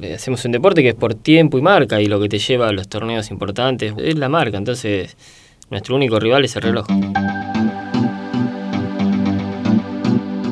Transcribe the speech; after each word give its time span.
Eh, 0.00 0.14
hacemos 0.14 0.44
un 0.44 0.52
deporte 0.52 0.82
que 0.82 0.90
es 0.90 0.94
por 0.94 1.14
tiempo 1.14 1.58
y 1.58 1.62
marca 1.62 2.00
y 2.00 2.06
lo 2.06 2.20
que 2.20 2.28
te 2.28 2.38
lleva 2.38 2.68
a 2.68 2.72
los 2.72 2.88
torneos 2.88 3.30
importantes 3.30 3.94
es 3.98 4.16
la 4.16 4.28
marca, 4.28 4.56
entonces 4.56 5.16
nuestro 5.70 5.96
único 5.96 6.20
rival 6.20 6.44
es 6.44 6.54
el 6.56 6.62
reloj. 6.62 6.86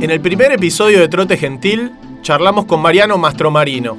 En 0.01 0.11
el 0.11 0.21
primer 0.21 0.53
episodio 0.53 0.99
de 0.99 1.09
Trote 1.09 1.37
Gentil 1.37 1.93
charlamos 2.23 2.65
con 2.65 2.81
Mariano 2.81 3.19
Mastromarino. 3.19 3.97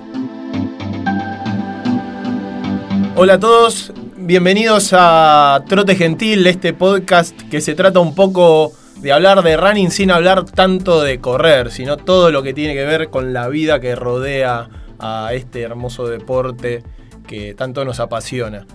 Hola 3.16 3.34
a 3.36 3.40
todos, 3.40 3.94
bienvenidos 4.18 4.90
a 4.94 5.64
Trote 5.68 5.96
Gentil, 5.96 6.46
este 6.48 6.74
podcast 6.74 7.40
que 7.50 7.62
se 7.62 7.76
trata 7.76 8.00
un 8.00 8.16
poco 8.16 8.74
de 8.98 9.12
hablar 9.12 9.42
de 9.44 9.58
running 9.58 9.92
sin 9.92 10.12
hablar 10.12 10.46
tanto 10.46 11.02
de 11.02 11.20
correr, 11.20 11.72
sino 11.72 11.98
todo 11.98 12.32
lo 12.32 12.44
que 12.44 12.54
tiene 12.54 12.74
que 12.74 12.84
ver 12.84 13.10
con 13.10 13.34
la 13.34 13.48
vida 13.48 13.80
que 13.80 13.96
rodea 13.96 14.70
a 15.02 15.34
este 15.34 15.62
hermoso 15.62 16.08
deporte 16.08 16.84
que 17.28 17.54
tanto 17.54 17.84
nos 17.84 18.00
apasiona. 18.00 18.66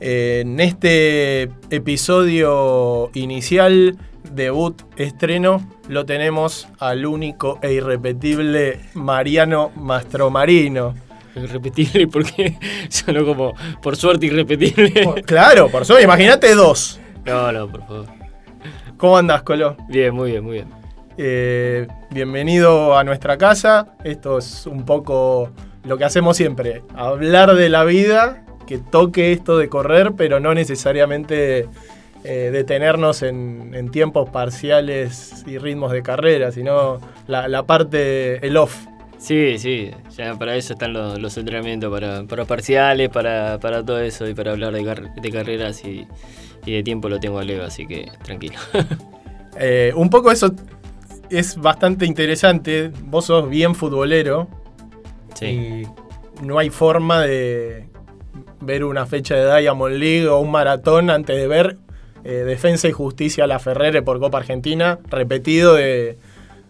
En 0.00 0.60
este 0.60 1.50
episodio 1.70 3.10
inicial, 3.14 3.96
debut, 4.32 4.82
estreno, 4.96 5.66
lo 5.88 6.04
tenemos 6.04 6.68
al 6.78 7.06
único 7.06 7.58
e 7.62 7.72
irrepetible 7.72 8.80
Mariano 8.94 9.70
Mastromarino. 9.76 10.94
Irrepetible 11.36 12.06
porque 12.08 12.58
sonó 12.88 13.24
como 13.24 13.54
por 13.82 13.96
suerte 13.96 14.26
irrepetible. 14.26 15.22
claro, 15.26 15.68
por 15.68 15.84
suerte, 15.84 16.04
imagínate 16.04 16.54
dos. 16.54 17.00
No, 17.24 17.50
no, 17.52 17.68
por 17.68 17.80
favor. 17.86 18.06
¿Cómo 18.96 19.18
andás, 19.18 19.42
Colo? 19.42 19.76
Bien, 19.88 20.14
muy 20.14 20.30
bien, 20.32 20.44
muy 20.44 20.52
bien. 20.54 20.68
Eh, 21.16 21.86
bienvenido 22.10 22.96
a 22.96 23.04
nuestra 23.04 23.36
casa. 23.36 23.94
Esto 24.04 24.38
es 24.38 24.66
un 24.66 24.84
poco 24.84 25.50
lo 25.84 25.98
que 25.98 26.04
hacemos 26.04 26.36
siempre, 26.36 26.82
hablar 26.94 27.54
de 27.54 27.68
la 27.68 27.84
vida, 27.84 28.44
que 28.66 28.78
toque 28.78 29.32
esto 29.32 29.58
de 29.58 29.68
correr, 29.68 30.12
pero 30.16 30.40
no 30.40 30.54
necesariamente 30.54 31.68
eh, 32.24 32.50
detenernos 32.50 33.22
en, 33.22 33.90
tiempos 33.90 34.30
parciales 34.30 35.44
y 35.46 35.58
ritmos 35.58 35.92
de 35.92 36.02
carrera, 36.02 36.50
sino 36.52 36.98
la, 37.26 37.62
parte, 37.64 38.44
el 38.46 38.56
off. 38.56 38.86
Sí, 39.18 39.58
sí, 39.58 39.90
ya 40.16 40.34
para 40.34 40.56
eso 40.56 40.72
están 40.72 40.94
los, 40.94 41.36
entrenamientos, 41.36 41.92
para, 42.26 42.44
parciales, 42.46 43.10
para, 43.10 43.58
todo 43.58 44.00
eso 44.00 44.26
y 44.26 44.34
para 44.34 44.52
hablar 44.52 44.72
de, 44.72 45.30
carreras 45.30 45.84
y, 45.84 46.06
de 46.64 46.82
tiempo 46.82 47.10
lo 47.10 47.20
tengo 47.20 47.38
a 47.38 47.44
Leo, 47.44 47.64
así 47.64 47.86
que 47.86 48.10
tranquilo. 48.22 48.56
Eh, 49.56 49.92
un 49.94 50.10
poco 50.10 50.32
eso 50.32 50.52
es 51.30 51.56
bastante 51.56 52.06
interesante, 52.06 52.90
vos 53.04 53.26
sos 53.26 53.48
bien 53.48 53.76
futbolero, 53.76 54.48
y 55.42 55.86
no 56.42 56.58
hay 56.58 56.70
forma 56.70 57.22
de 57.22 57.86
ver 58.60 58.84
una 58.84 59.06
fecha 59.06 59.34
de 59.36 59.60
Diamond 59.60 59.96
League 59.96 60.28
o 60.28 60.38
un 60.38 60.50
maratón 60.50 61.10
antes 61.10 61.36
de 61.36 61.46
ver 61.46 61.76
eh, 62.24 62.44
Defensa 62.44 62.88
y 62.88 62.92
Justicia 62.92 63.44
a 63.44 63.46
la 63.46 63.58
Ferrere 63.58 64.02
por 64.02 64.18
Copa 64.18 64.38
Argentina, 64.38 64.98
repetido 65.10 65.74
de 65.74 66.16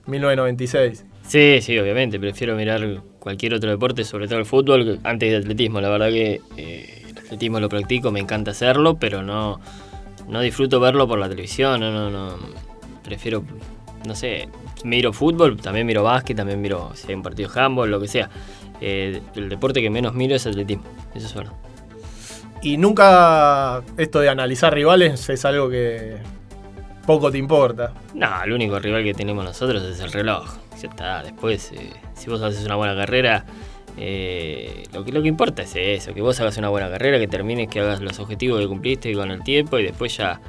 1996. 0.06 1.04
Sí, 1.26 1.60
sí, 1.62 1.78
obviamente. 1.78 2.18
Prefiero 2.18 2.54
mirar 2.56 3.02
cualquier 3.18 3.54
otro 3.54 3.70
deporte, 3.70 4.04
sobre 4.04 4.26
todo 4.26 4.38
el 4.38 4.44
fútbol, 4.44 4.98
antes 5.04 5.30
de 5.30 5.36
atletismo. 5.36 5.80
La 5.80 5.88
verdad 5.88 6.10
que 6.10 6.40
eh, 6.56 7.02
el 7.08 7.18
atletismo 7.18 7.60
lo 7.60 7.68
practico, 7.68 8.10
me 8.10 8.20
encanta 8.20 8.50
hacerlo, 8.50 8.98
pero 8.98 9.22
no, 9.22 9.60
no 10.28 10.40
disfruto 10.40 10.80
verlo 10.80 11.08
por 11.08 11.18
la 11.18 11.28
televisión. 11.28 11.80
No, 11.80 11.90
no, 11.90 12.10
no. 12.10 12.36
Prefiero, 13.02 13.44
no 14.06 14.14
sé, 14.14 14.48
miro 14.84 15.12
fútbol, 15.12 15.56
también 15.60 15.86
miro 15.86 16.02
básquet, 16.02 16.36
también 16.36 16.60
miro 16.60 16.92
si 16.94 17.08
hay 17.08 17.14
un 17.14 17.22
partido 17.22 17.50
de 17.50 17.60
handball, 17.60 17.90
lo 17.90 18.00
que 18.00 18.08
sea. 18.08 18.28
Eh, 18.80 19.20
el 19.34 19.48
deporte 19.48 19.80
que 19.80 19.90
menos 19.90 20.14
miro 20.14 20.34
es 20.34 20.46
atletismo, 20.46 20.84
eso 21.14 21.26
es 21.26 21.34
verdad. 21.34 21.52
Y 22.62 22.76
nunca 22.76 23.82
esto 23.96 24.20
de 24.20 24.28
analizar 24.28 24.72
rivales 24.72 25.28
es 25.28 25.44
algo 25.44 25.68
que 25.68 26.16
poco 27.06 27.30
te 27.30 27.38
importa. 27.38 27.92
No, 28.14 28.42
el 28.42 28.52
único 28.52 28.78
rival 28.78 29.04
que 29.04 29.14
tenemos 29.14 29.44
nosotros 29.44 29.82
es 29.82 30.00
el 30.00 30.12
reloj. 30.12 30.50
Ya 30.80 30.88
está, 30.88 31.22
después, 31.22 31.72
eh, 31.72 31.90
si 32.14 32.30
vos 32.30 32.40
haces 32.42 32.64
una 32.64 32.76
buena 32.76 32.96
carrera, 32.96 33.44
eh, 33.96 34.84
lo, 34.92 35.04
que, 35.04 35.12
lo 35.12 35.22
que 35.22 35.28
importa 35.28 35.62
es 35.62 35.76
eso, 35.76 36.14
que 36.14 36.20
vos 36.20 36.40
hagas 36.40 36.56
una 36.56 36.68
buena 36.68 36.90
carrera, 36.90 37.18
que 37.18 37.28
termines, 37.28 37.68
que 37.68 37.80
hagas 37.80 38.00
los 38.00 38.18
objetivos 38.18 38.60
que 38.60 38.66
cumpliste 38.66 39.12
con 39.14 39.30
el 39.30 39.42
tiempo 39.42 39.78
y 39.78 39.84
después 39.84 40.16
ya 40.16 40.40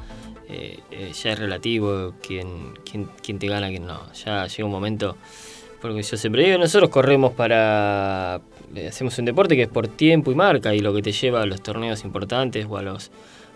eh, 0.47 0.79
eh, 0.91 1.11
ya 1.11 1.31
es 1.31 1.39
relativo 1.39 2.13
quién, 2.21 2.73
quién, 2.83 3.39
te 3.39 3.47
gana, 3.47 3.69
quién 3.69 3.85
no. 3.85 4.11
Ya 4.13 4.45
llega 4.47 4.65
un 4.65 4.71
momento, 4.71 5.15
porque 5.81 6.03
yo 6.03 6.17
siempre 6.17 6.45
digo, 6.45 6.57
nosotros 6.57 6.89
corremos 6.89 7.33
para, 7.33 8.41
eh, 8.75 8.87
hacemos 8.87 9.17
un 9.17 9.25
deporte 9.25 9.55
que 9.55 9.63
es 9.63 9.69
por 9.69 9.87
tiempo 9.87 10.31
y 10.31 10.35
marca 10.35 10.73
y 10.75 10.79
lo 10.79 10.93
que 10.93 11.01
te 11.01 11.11
lleva 11.11 11.41
a 11.41 11.45
los 11.45 11.61
torneos 11.61 12.03
importantes 12.03 12.67
o 12.69 12.77
a 12.77 12.81
los 12.81 13.11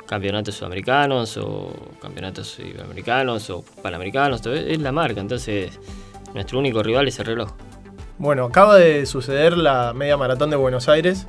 campeonatos 0.07 0.55
sudamericanos 0.55 1.37
o 1.37 1.71
campeonatos 2.01 2.57
iberoamericanos 2.59 3.49
o 3.51 3.63
panamericanos, 3.83 4.43
es 4.47 4.81
la 4.81 4.91
marca, 4.91 5.21
entonces 5.21 5.79
nuestro 6.33 6.57
único 6.57 6.81
rival 6.81 7.07
es 7.07 7.19
el 7.19 7.27
reloj. 7.27 7.51
Bueno, 8.17 8.45
acaba 8.45 8.75
de 8.75 9.05
suceder 9.05 9.57
la 9.57 9.93
media 9.93 10.17
maratón 10.17 10.49
de 10.49 10.57
Buenos 10.57 10.89
Aires. 10.89 11.27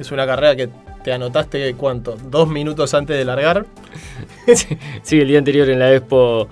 Es 0.00 0.10
una 0.10 0.26
carrera 0.26 0.56
que 0.56 0.68
te 1.04 1.12
anotaste, 1.12 1.74
¿cuánto? 1.74 2.16
¿Dos 2.16 2.48
minutos 2.48 2.92
antes 2.94 3.16
de 3.16 3.24
largar? 3.24 3.66
sí, 5.02 5.20
el 5.20 5.28
día 5.28 5.38
anterior 5.38 5.68
en 5.70 5.78
la 5.78 5.92
Expo. 5.94 6.48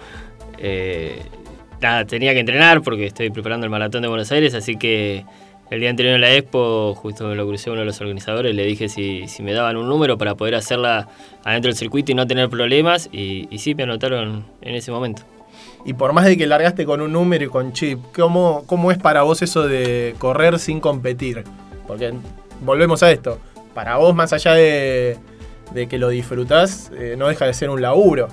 Eh, 0.59 1.21
nada, 1.81 2.05
tenía 2.05 2.33
que 2.33 2.41
entrenar 2.41 2.83
porque 2.83 3.07
estoy 3.07 3.31
preparando 3.31 3.65
el 3.65 3.71
maratón 3.71 4.03
de 4.03 4.09
Buenos 4.09 4.31
Aires, 4.33 4.55
así 4.55 4.77
que 4.77 5.25
el 5.71 5.81
día 5.81 5.91
anterior 5.91 6.15
en 6.15 6.21
la 6.21 6.33
Expo, 6.33 6.95
justo 6.95 7.27
me 7.27 7.35
lo 7.35 7.47
crucé 7.47 7.71
a 7.71 7.73
uno 7.73 7.81
de 7.81 7.87
los 7.87 8.01
organizadores, 8.01 8.55
le 8.55 8.65
dije 8.65 8.89
si, 8.89 9.25
me 9.43 9.53
daban 9.53 9.77
un 9.77 9.89
número 9.89 10.19
para 10.19 10.35
poder 10.35 10.55
hacerla 10.55 11.09
adentro 11.45 11.69
del 11.71 11.77
circuito 11.77 12.13
y 12.13 12.15
no 12.15 12.27
tener 12.27 12.49
problemas, 12.49 13.09
y, 13.13 13.49
sí, 13.59 13.75
me 13.75 13.83
anotaron 13.83 14.45
en 14.61 14.75
ese 14.75 14.93
momento. 14.93 15.23
Y 15.85 15.95
por 15.95 16.13
más 16.13 16.27
de 16.27 16.37
que 16.37 16.47
largaste 16.47 16.85
con 16.85 17.01
un 17.01 17.13
número 17.13 17.45
y 17.45 17.49
con 17.49 17.73
chip, 17.73 17.99
¿cómo, 18.15 18.63
cómo 18.67 18.93
es 18.93 18.99
para 18.99 19.23
vos 19.23 19.43
eso 19.43 19.67
de 19.67 20.15
correr 20.19 20.59
sin 20.59 20.79
competir? 20.79 21.43
Porque 21.89 22.13
volvemos 22.61 23.03
a 23.03 23.11
esto 23.11 23.39
para 23.75 23.97
vos, 23.97 24.15
más 24.15 24.33
allá 24.33 24.53
de, 24.53 25.19
que 25.73 25.99
lo 25.99 26.09
disfrutás, 26.09 26.91
eh, 26.97 27.15
no 27.19 27.29
deja 27.29 27.47
de 27.47 27.55
ser 27.55 27.71
un 27.71 27.81
laburo. 27.81 28.29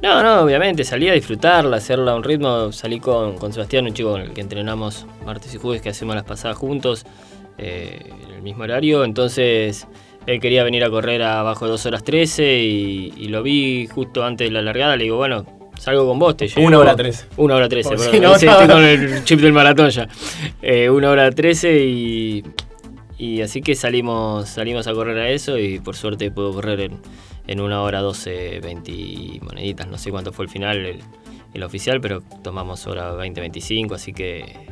No, 0.00 0.22
no, 0.22 0.42
obviamente, 0.42 0.84
salí 0.84 1.08
a 1.08 1.12
disfrutarla, 1.12 1.78
hacerla 1.78 2.12
a 2.12 2.14
un 2.14 2.22
ritmo. 2.22 2.70
Salí 2.72 3.00
con, 3.00 3.36
con 3.36 3.52
Sebastián, 3.52 3.86
un 3.86 3.94
chico 3.94 4.12
con 4.12 4.20
el 4.20 4.32
que 4.32 4.40
entrenamos 4.40 5.06
martes 5.24 5.52
y 5.54 5.58
jueves, 5.58 5.82
que 5.82 5.88
hacemos 5.88 6.14
las 6.14 6.24
pasadas 6.24 6.56
juntos, 6.56 7.04
eh, 7.58 8.12
en 8.24 8.34
el 8.34 8.42
mismo 8.42 8.62
horario. 8.62 9.02
Entonces, 9.02 9.88
él 10.26 10.40
quería 10.40 10.62
venir 10.62 10.84
a 10.84 10.90
correr 10.90 11.22
abajo 11.22 11.64
de 11.64 11.72
2 11.72 11.86
horas 11.86 12.04
13 12.04 12.58
y, 12.58 13.28
lo 13.28 13.42
vi 13.42 13.88
justo 13.88 14.24
antes 14.24 14.46
de 14.46 14.52
la 14.52 14.62
largada. 14.62 14.94
Le 14.94 15.04
digo, 15.04 15.16
bueno, 15.16 15.44
salgo 15.76 16.06
con 16.06 16.20
vos, 16.20 16.36
te 16.36 16.46
llevo. 16.46 16.64
Una 16.64 16.78
hora 16.78 16.94
13. 16.94 17.24
Una 17.36 17.56
hora 17.56 17.68
13, 17.68 17.94
estoy 17.94 18.68
con 18.68 18.84
el 18.84 19.24
chip 19.24 19.40
del 19.40 19.52
maratón 19.52 19.90
ya. 19.90 20.08
Eh, 20.62 20.88
una 20.88 21.10
hora 21.10 21.32
13 21.32 21.76
y 21.76 22.44
y 23.18 23.42
así 23.42 23.62
que 23.62 23.74
salimos, 23.74 24.48
salimos 24.48 24.86
a 24.86 24.94
correr 24.94 25.18
a 25.18 25.28
eso 25.30 25.58
y 25.58 25.80
por 25.80 25.96
suerte 25.96 26.30
puedo 26.30 26.52
correr 26.52 26.80
en, 26.80 27.00
en 27.48 27.60
una 27.60 27.82
hora 27.82 28.00
12, 28.00 28.60
20 28.60 29.40
moneditas. 29.42 29.88
No 29.88 29.98
sé 29.98 30.12
cuánto 30.12 30.32
fue 30.32 30.44
el 30.44 30.50
final, 30.50 30.86
el, 30.86 31.62
oficial, 31.64 32.00
pero 32.00 32.22
tomamos 32.44 32.86
hora 32.86 33.10
20, 33.12 33.40
25, 33.40 33.96
así 33.96 34.12
que 34.12 34.68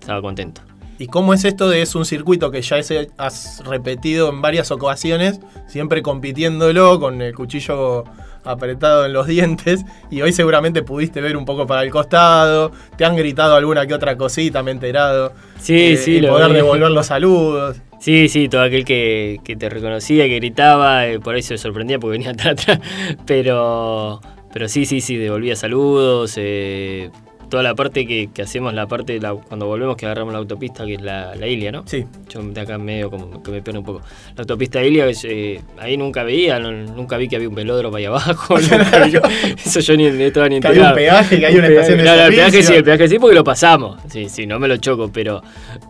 estaba 0.00 0.22
contento. 0.22 0.62
¿Y 0.98 1.08
cómo 1.08 1.34
es 1.34 1.44
esto 1.44 1.68
de 1.68 1.82
es 1.82 1.94
un 1.94 2.04
circuito 2.04 2.50
que 2.50 2.62
ya 2.62 2.76
has 3.18 3.62
repetido 3.64 4.28
en 4.28 4.40
varias 4.40 4.70
ocasiones, 4.70 5.40
siempre 5.66 6.02
compitiéndolo 6.02 7.00
con 7.00 7.20
el 7.20 7.34
cuchillo 7.34 8.04
apretado 8.44 9.06
en 9.06 9.12
los 9.12 9.26
dientes 9.28 9.84
y 10.10 10.22
hoy 10.22 10.32
seguramente 10.32 10.82
pudiste 10.82 11.20
ver 11.20 11.36
un 11.36 11.44
poco 11.44 11.66
para 11.66 11.82
el 11.82 11.90
costado, 11.90 12.70
te 12.96 13.04
han 13.04 13.16
gritado 13.16 13.56
alguna 13.56 13.86
que 13.86 13.94
otra 13.94 14.16
cosita, 14.16 14.62
me 14.62 14.70
he 14.70 14.74
enterado. 14.74 15.32
Sí, 15.58 15.94
eh, 15.94 15.96
sí, 15.96 16.16
y 16.18 16.22
poder 16.26 16.52
devolver 16.52 16.90
los 16.90 17.06
saludos. 17.06 17.78
Sí, 17.98 18.28
sí, 18.28 18.48
todo 18.48 18.62
aquel 18.62 18.84
que, 18.84 19.40
te 19.58 19.68
reconocía, 19.70 20.26
que 20.26 20.36
gritaba, 20.36 21.06
eh, 21.06 21.20
por 21.20 21.34
ahí 21.34 21.42
se 21.42 21.56
sorprendía 21.56 21.98
porque 21.98 22.18
venía 22.18 22.30
atrás, 22.50 22.78
pero, 23.26 24.20
pero 24.52 24.68
sí, 24.68 24.84
sí, 24.84 25.00
sí, 25.00 25.16
devolvía 25.16 25.56
saludos, 25.56 26.34
eh, 26.36 27.10
toda 27.54 27.62
la 27.62 27.76
parte 27.76 28.04
que, 28.04 28.42
hacemos, 28.42 28.74
la 28.74 28.88
parte 28.88 29.20
cuando 29.46 29.66
volvemos 29.66 29.96
que 29.96 30.06
agarramos 30.06 30.32
la 30.32 30.40
autopista, 30.40 30.84
que 30.84 30.94
es 30.94 31.00
la, 31.00 31.36
la 31.36 31.46
Ilia, 31.46 31.70
¿no? 31.70 31.84
Sí. 31.86 32.04
Yo 32.28 32.42
de 32.42 32.60
acá 32.60 32.78
medio 32.78 33.12
como 33.12 33.44
que 33.44 33.52
me 33.52 33.62
pone 33.62 33.78
un 33.78 33.84
poco. 33.84 34.00
La 34.34 34.40
autopista 34.40 34.82
Ilia, 34.82 35.06
eh, 35.22 35.60
ahí 35.78 35.96
nunca 35.96 36.24
veía, 36.24 36.58
nunca 36.58 37.16
vi 37.16 37.28
que 37.28 37.36
había 37.36 37.48
un 37.48 37.54
velódromo 37.54 37.96
ahí 37.96 38.06
abajo. 38.06 38.56
eso 39.64 39.78
yo 39.78 39.96
ni, 39.96 40.06
estaba 40.06 40.48
ni 40.48 40.56
enterado. 40.56 40.74
Que 40.74 40.80
hay 40.80 40.88
un 40.88 40.94
peaje, 40.96 41.38
que 41.38 41.46
hay 41.46 41.56
una 41.56 41.68
estación 41.68 41.98
de 41.98 42.04
no, 42.04 42.14
el 42.14 42.34
peaje 42.34 42.62
sí, 42.64 42.74
el 42.74 42.82
peaje 42.82 43.08
sí 43.08 43.18
porque 43.20 43.36
lo 43.36 43.44
pasamos. 43.44 44.00
Sí, 44.08 44.28
sí, 44.28 44.48
no 44.48 44.58
me 44.58 44.66
lo 44.66 44.76
choco, 44.78 45.12
pero, 45.12 45.40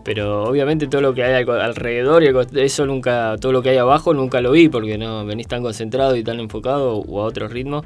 pero 0.03 0.43
obviamente 0.43 0.85
todo 0.85 1.01
lo 1.01 1.15
que 1.15 1.23
hay 1.23 1.43
alrededor 1.47 2.23
y 2.23 2.59
eso 2.61 2.85
nunca, 2.85 3.37
todo 3.41 3.51
lo 3.51 3.63
que 3.63 3.69
hay 3.69 3.77
abajo 3.77 4.13
nunca 4.13 4.39
lo 4.39 4.51
vi 4.51 4.69
porque 4.69 4.99
no 4.99 5.25
venís 5.25 5.47
tan 5.47 5.63
concentrado 5.63 6.15
y 6.15 6.23
tan 6.23 6.39
enfocado 6.39 6.97
o 6.97 7.21
a 7.23 7.25
otro 7.25 7.47
ritmo. 7.47 7.83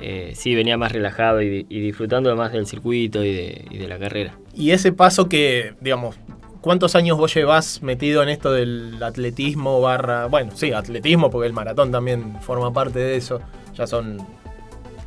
Eh, 0.00 0.32
sí, 0.36 0.54
venía 0.54 0.76
más 0.76 0.92
relajado 0.92 1.42
y, 1.42 1.64
disfrutando 1.64 2.34
más 2.36 2.52
del 2.52 2.66
circuito 2.66 3.24
y 3.24 3.32
de, 3.32 3.86
la 3.88 3.98
carrera. 3.98 4.34
Y 4.54 4.70
ese 4.70 4.92
paso 4.92 5.28
que, 5.28 5.74
digamos, 5.80 6.16
¿cuántos 6.60 6.94
años 6.94 7.18
vos 7.18 7.34
llevas 7.34 7.82
metido 7.82 8.22
en 8.22 8.28
esto 8.28 8.52
del 8.52 9.02
atletismo 9.02 9.80
barra, 9.80 10.26
bueno, 10.26 10.52
sí, 10.54 10.72
atletismo, 10.72 11.30
porque 11.30 11.46
el 11.46 11.52
maratón 11.52 11.90
también 11.90 12.40
forma 12.40 12.72
parte 12.72 12.98
de 13.00 13.16
eso, 13.16 13.40
ya 13.74 13.86
son 13.86 14.18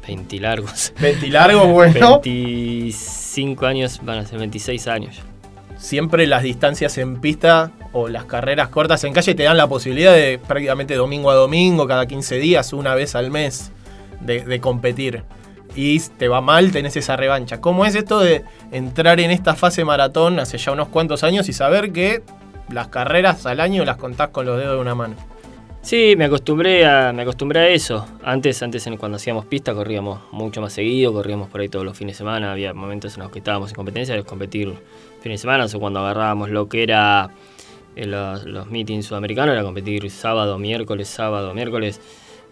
20 0.08 0.40
largos. 0.40 0.94
20 1.00 1.28
largos, 1.28 1.68
bueno. 1.72 2.20
25 2.24 3.66
años, 3.66 4.00
van 4.04 4.20
a 4.20 4.26
ser 4.26 4.40
26 4.40 4.88
años. 4.88 5.20
Siempre 5.78 6.28
las 6.28 6.44
distancias 6.44 6.98
en 6.98 7.20
pista 7.20 7.72
o 7.92 8.08
las 8.08 8.26
carreras 8.26 8.70
cortas 8.70 9.04
en 9.04 9.14
calle 9.14 9.34
te 9.34 9.44
dan 9.44 9.58
la 9.58 9.68
posibilidad 9.68 10.14
de 10.14 10.38
prácticamente 10.38 10.96
domingo 10.96 11.32
a 11.32 11.36
domingo, 11.36 11.88
cada 11.88 12.06
15 12.06 12.38
días, 12.38 12.72
una 12.74 12.94
vez 12.94 13.16
al 13.16 13.32
mes, 13.32 13.72
de, 14.22 14.60
competir. 14.60 15.24
Y 15.76 16.00
te 16.00 16.28
va 16.28 16.42
mal, 16.42 16.72
tenés 16.72 16.98
esa 16.98 17.16
revancha. 17.16 17.62
¿Cómo 17.62 17.86
es 17.86 17.96
esto 17.96 18.20
de 18.20 18.44
entrar 18.72 19.20
en 19.20 19.32
esta 19.32 19.56
fase 19.56 19.86
maratón 19.86 20.40
hace 20.40 20.58
ya 20.58 20.72
unos 20.72 20.90
cuantos 20.90 21.24
años 21.24 21.48
y 21.48 21.54
saber 21.54 21.92
que 21.94 22.24
las 22.70 22.88
carreras 22.90 23.46
al 23.46 23.60
año 23.60 23.86
las 23.86 23.98
contás 23.98 24.30
con 24.30 24.46
los 24.46 24.58
dedos 24.58 24.76
de 24.76 24.82
una 24.82 24.96
mano? 24.96 25.16
Sí, 25.82 26.14
me 26.16 26.26
acostumbré 26.26 26.86
a, 26.86 27.12
me 27.12 27.24
acostumbré 27.24 27.60
a 27.60 27.68
eso. 27.70 28.06
Antes, 28.24 28.62
antes 28.62 28.88
cuando 29.00 29.16
hacíamos 29.16 29.46
pista 29.46 29.74
corríamos 29.74 30.22
mucho 30.32 30.62
más 30.62 30.74
seguido, 30.74 31.12
corríamos 31.12 31.50
por 31.50 31.62
ahí 31.62 31.70
todos 31.70 31.84
los 31.84 31.98
fines 31.98 32.16
de 32.16 32.18
semana, 32.20 32.52
había 32.52 32.74
momentos 32.74 33.16
en 33.16 33.24
los 33.24 33.32
que 33.32 33.40
estábamos 33.40 33.72
en 33.72 33.76
competencia, 33.76 34.14
de 34.14 34.24
competir 34.24 34.68
fines 35.22 35.40
de 35.40 35.42
semana, 35.42 35.66
o 35.66 35.80
cuando 35.80 36.00
agarrábamos 36.02 36.50
lo 36.52 36.70
que 36.70 36.84
era 36.84 37.32
eh, 37.96 38.06
los, 38.06 38.46
los, 38.46 38.68
meetings 38.68 39.08
sudamericanos, 39.08 39.54
era 39.54 39.64
competir 39.64 40.10
sábado, 40.12 40.60
miércoles, 40.60 41.08
sábado, 41.08 41.52
miércoles. 41.56 42.00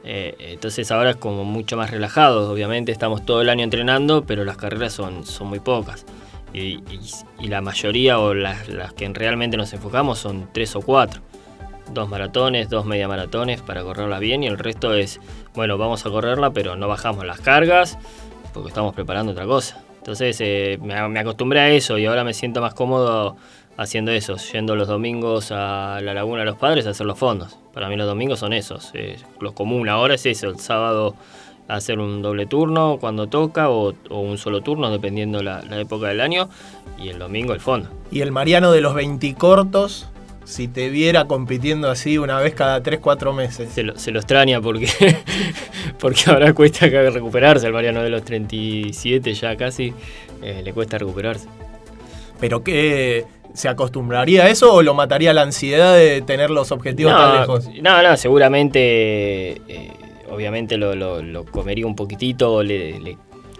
Eh, 0.03 0.35
entonces 0.39 0.91
ahora 0.91 1.11
es 1.11 1.15
como 1.17 1.43
mucho 1.43 1.75
más 1.77 1.91
relajado, 1.91 2.51
obviamente 2.51 2.91
estamos 2.91 3.25
todo 3.25 3.41
el 3.41 3.49
año 3.49 3.63
entrenando, 3.63 4.23
pero 4.25 4.45
las 4.45 4.57
carreras 4.57 4.93
son, 4.93 5.25
son 5.25 5.47
muy 5.47 5.59
pocas. 5.59 6.05
Y, 6.53 6.79
la 7.41 7.61
mayoría 7.61 8.19
o 8.19 8.33
las, 8.33 8.69
las 8.69 8.93
que 8.93 9.07
realmente 9.09 9.55
nos 9.57 9.71
enfocamos 9.73 10.19
son 10.19 10.49
tres 10.51 10.75
o 10.75 10.81
cuatro 10.81 11.21
dos 11.93 12.09
maratones, 12.09 12.69
dos 12.69 12.85
media 12.85 13.07
maratones 13.07 13.61
para 13.61 13.81
correrla 13.83 14.19
bien 14.19 14.43
y 14.43 14.47
el 14.47 14.57
resto 14.57 14.93
es, 14.93 15.19
bueno, 15.53 15.77
vamos 15.77 16.05
a 16.05 16.09
correrla, 16.09 16.51
pero 16.51 16.75
no 16.75 16.87
bajamos 16.87 17.25
las 17.25 17.39
cargas 17.39 17.97
porque 18.53 18.69
estamos 18.69 18.93
preparando 18.93 19.31
otra 19.31 19.45
cosa. 19.45 19.81
Entonces 19.97 20.37
eh, 20.39 20.79
me, 20.81 21.19
acostumbré 21.19 21.59
a 21.59 21.69
eso 21.69 21.97
y 21.97 22.05
ahora 22.05 22.23
me 22.23 22.33
siento 22.33 22.61
más 22.61 22.73
cómodo 22.73 23.35
haciendo 23.79 24.11
eso, 24.11 24.35
yendo 24.51 24.75
los 24.75 24.89
domingos 24.89 25.51
a 25.51 25.99
la 26.03 26.13
Laguna 26.13 26.41
de 26.41 26.45
los 26.47 26.57
Padres 26.57 26.85
a 26.85 26.89
hacer 26.89 27.05
los 27.05 27.17
fondos. 27.17 27.57
Para 27.73 27.87
mí 27.87 27.95
los 27.95 28.07
domingos 28.07 28.39
son 28.39 28.51
esos. 28.51 28.91
Eh, 28.93 29.15
lo 29.39 29.53
común 29.53 29.87
ahora 29.87 30.15
es 30.15 30.25
eso, 30.25 30.49
el 30.49 30.59
sábado 30.59 31.15
hacer 31.69 31.99
un 31.99 32.21
doble 32.21 32.45
turno 32.45 32.97
cuando 32.99 33.27
toca 33.27 33.69
o, 33.69 33.93
un 34.09 34.37
solo 34.37 34.61
turno 34.61 34.91
dependiendo 34.91 35.41
la, 35.41 35.61
la 35.61 35.79
época 35.79 36.07
del 36.07 36.19
año 36.19 36.49
y 36.97 37.07
el 37.07 37.19
domingo 37.19 37.53
el 37.53 37.61
fondo. 37.61 37.89
¿Y 38.11 38.19
el 38.19 38.33
Mariano 38.33 38.71
de 38.71 38.81
los 38.81 38.93
20 38.93 39.33
cortos? 39.35 40.07
si 40.43 40.67
te 40.67 40.89
viera 40.89 41.25
compitiendo 41.25 41.91
así 41.91 42.17
una 42.17 42.39
vez 42.39 42.55
cada 42.55 42.81
3, 42.81 42.99
4 42.99 43.33
meses. 43.33 43.69
Se 43.71 43.83
lo, 43.83 44.19
extraña 44.19 44.59
porque, 44.59 44.87
porque 45.99 46.23
ahora 46.25 46.53
cuesta 46.53 46.87
recuperarse. 46.87 47.67
El 47.67 47.73
Mariano 47.73 48.01
de 48.01 48.09
los 48.09 48.23
37 48.23 49.31
ya 49.35 49.55
casi 49.55 49.93
eh, 50.41 50.61
le 50.65 50.73
cuesta 50.73 50.97
recuperarse. 50.97 51.47
¿Pero 52.39 52.63
qué? 52.63 53.25
¿Se 53.53 53.67
acostumbraría 53.67 54.43
a 54.43 54.49
eso 54.49 54.73
o 54.73 54.81
lo 54.83 54.93
mataría 54.93 55.33
la 55.33 55.41
ansiedad 55.41 55.95
de 55.95 56.21
tener 56.21 56.49
los 56.49 56.71
objetivos 56.71 57.13
tan 57.13 57.39
lejos? 57.39 57.69
No, 57.81 58.01
no, 58.01 58.15
seguramente, 58.15 59.61
eh, 59.67 59.91
obviamente 60.29 60.77
lo, 60.77 61.45
comería 61.45 61.85
un 61.85 61.95
poquitito, 61.95 62.61
le, 62.63 62.99
le 62.99 63.17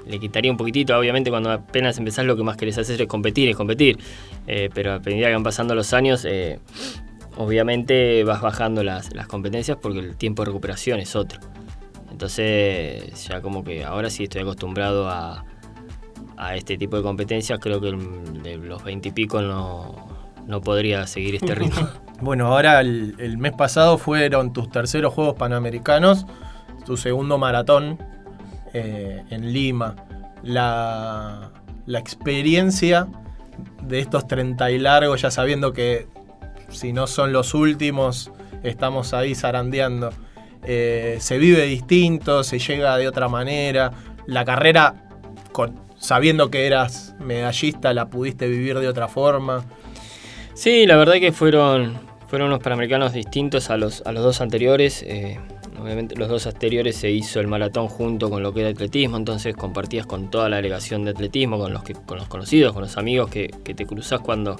le 0.09 0.19
quitaría 0.19 0.51
un 0.51 0.57
poquitito. 0.57 0.97
Obviamente, 0.97 1.29
cuando 1.29 1.51
apenas 1.51 1.97
empezás, 1.97 2.25
lo 2.25 2.35
que 2.35 2.43
más 2.43 2.57
querés 2.57 2.77
hacer 2.77 3.01
es 3.01 3.07
competir, 3.07 3.49
es 3.49 3.55
competir. 3.55 3.99
Eh, 4.47 4.69
pero 4.73 4.93
a 4.93 4.99
medida 4.99 5.27
que 5.27 5.33
van 5.33 5.43
pasando 5.43 5.75
los 5.75 5.93
años, 5.93 6.25
eh, 6.25 6.59
obviamente 7.37 8.23
vas 8.23 8.41
bajando 8.41 8.83
las, 8.83 9.09
competencias 9.27 9.77
porque 9.79 9.99
el 9.99 10.15
tiempo 10.15 10.41
de 10.41 10.47
recuperación 10.47 10.99
es 10.99 11.15
otro. 11.15 11.39
Entonces, 12.11 13.27
ya 13.27 13.41
como 13.41 13.63
que 13.63 13.85
ahora 13.85 14.09
sí 14.09 14.23
estoy 14.23 14.41
acostumbrado 14.41 15.07
a, 15.09 15.45
este 16.53 16.77
tipo 16.77 16.97
de 16.97 17.03
competencias. 17.03 17.59
Creo 17.59 17.79
que 17.81 17.91
de 17.91 18.57
los 18.57 18.83
20 18.83 19.09
y 19.09 19.11
pico 19.11 19.41
no, 19.41 20.07
no 20.45 20.61
podría 20.61 21.05
seguir 21.07 21.35
este 21.35 21.55
ritmo. 21.55 21.87
bueno, 22.21 22.47
ahora 22.47 22.81
el, 22.81 23.15
el 23.19 23.37
mes 23.37 23.53
pasado 23.53 23.97
fueron 23.97 24.53
tus 24.53 24.69
terceros 24.69 25.13
Juegos 25.13 25.35
Panamericanos, 25.35 26.25
tu 26.85 26.97
segundo 26.97 27.37
maratón 27.37 27.99
eh, 28.73 29.23
en 29.29 29.51
Lima. 29.51 29.95
La, 30.43 31.51
experiencia 31.87 33.07
de 33.81 33.99
estos 33.99 34.27
30 34.27 34.69
y 34.71 34.77
largos, 34.77 35.21
ya 35.21 35.31
sabiendo 35.31 35.73
que 35.73 36.07
si 36.69 36.93
no 36.93 37.07
son 37.07 37.33
los 37.33 37.55
últimos, 37.55 38.31
estamos 38.63 39.13
ahí 39.13 39.33
zarandeando. 39.33 40.11
Eh, 40.63 41.17
se 41.19 41.37
vive 41.39 41.63
distinto, 41.63 42.43
se 42.43 42.59
llega 42.59 42.95
de 42.97 43.07
otra 43.07 43.27
manera. 43.27 43.91
La 44.27 44.45
carrera, 44.45 45.09
con, 45.51 45.79
sabiendo 45.99 46.49
que 46.49 46.65
eras 46.65 47.15
medallista, 47.19 47.93
la 47.93 48.09
pudiste 48.09 48.47
vivir 48.47 48.79
de 48.79 48.87
otra 48.87 49.07
forma. 49.07 49.65
Sí, 50.55 50.87
la 50.87 50.95
verdad 50.95 51.15
que 51.15 51.31
fueron, 51.31 51.99
fueron 52.27 52.47
unos 52.47 52.59
panamericanos 52.59 53.13
distintos 53.13 53.69
a 53.69 53.77
los, 53.77 54.01
a 54.05 54.11
los 54.11 54.23
dos 54.23 54.41
anteriores. 54.41 55.03
Eh, 55.03 55.39
Obviamente 55.79 56.15
los 56.15 56.27
dos 56.27 56.45
anteriores 56.45 56.97
se 56.97 57.09
hizo 57.09 57.39
el 57.39 57.47
maratón 57.47 57.87
junto 57.87 58.29
con 58.29 58.43
lo 58.43 58.53
que 58.53 58.61
era 58.61 58.69
atletismo, 58.69 59.15
entonces 59.15 59.55
compartías 59.55 60.05
con 60.05 60.29
toda 60.29 60.49
la 60.49 60.57
delegación 60.57 61.05
de 61.05 61.11
atletismo, 61.11 61.57
con 61.57 61.71
los, 61.71 61.83
que, 61.83 61.93
con 61.93 62.17
los 62.17 62.27
conocidos, 62.27 62.73
con 62.73 62.81
los 62.81 62.97
amigos 62.97 63.29
que, 63.29 63.47
te 63.47 63.85
cruzás 63.85 64.19
cuando, 64.19 64.57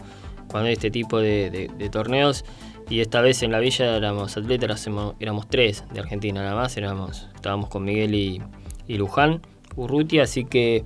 cuando 0.48 0.68
hay 0.68 0.74
este 0.74 0.92
tipo 0.92 1.20
de, 1.20 1.90
torneos. 1.92 2.46
Y 2.90 3.02
esta 3.02 3.22
vez 3.22 3.44
en 3.44 3.52
la 3.52 3.60
villa 3.60 3.98
éramos 3.98 4.36
atletas, 4.38 4.88
éramos, 5.20 5.48
tres 5.50 5.84
de 5.92 6.00
Argentina 6.00 6.42
nada 6.42 6.56
más, 6.56 6.76
éramos, 6.78 7.28
estábamos 7.36 7.70
con 7.70 7.84
Miguel 7.84 8.16
y, 8.16 8.42
y 8.88 8.98
Luján 8.98 9.42
Urrutia, 9.76 10.24
así 10.24 10.46
que 10.46 10.86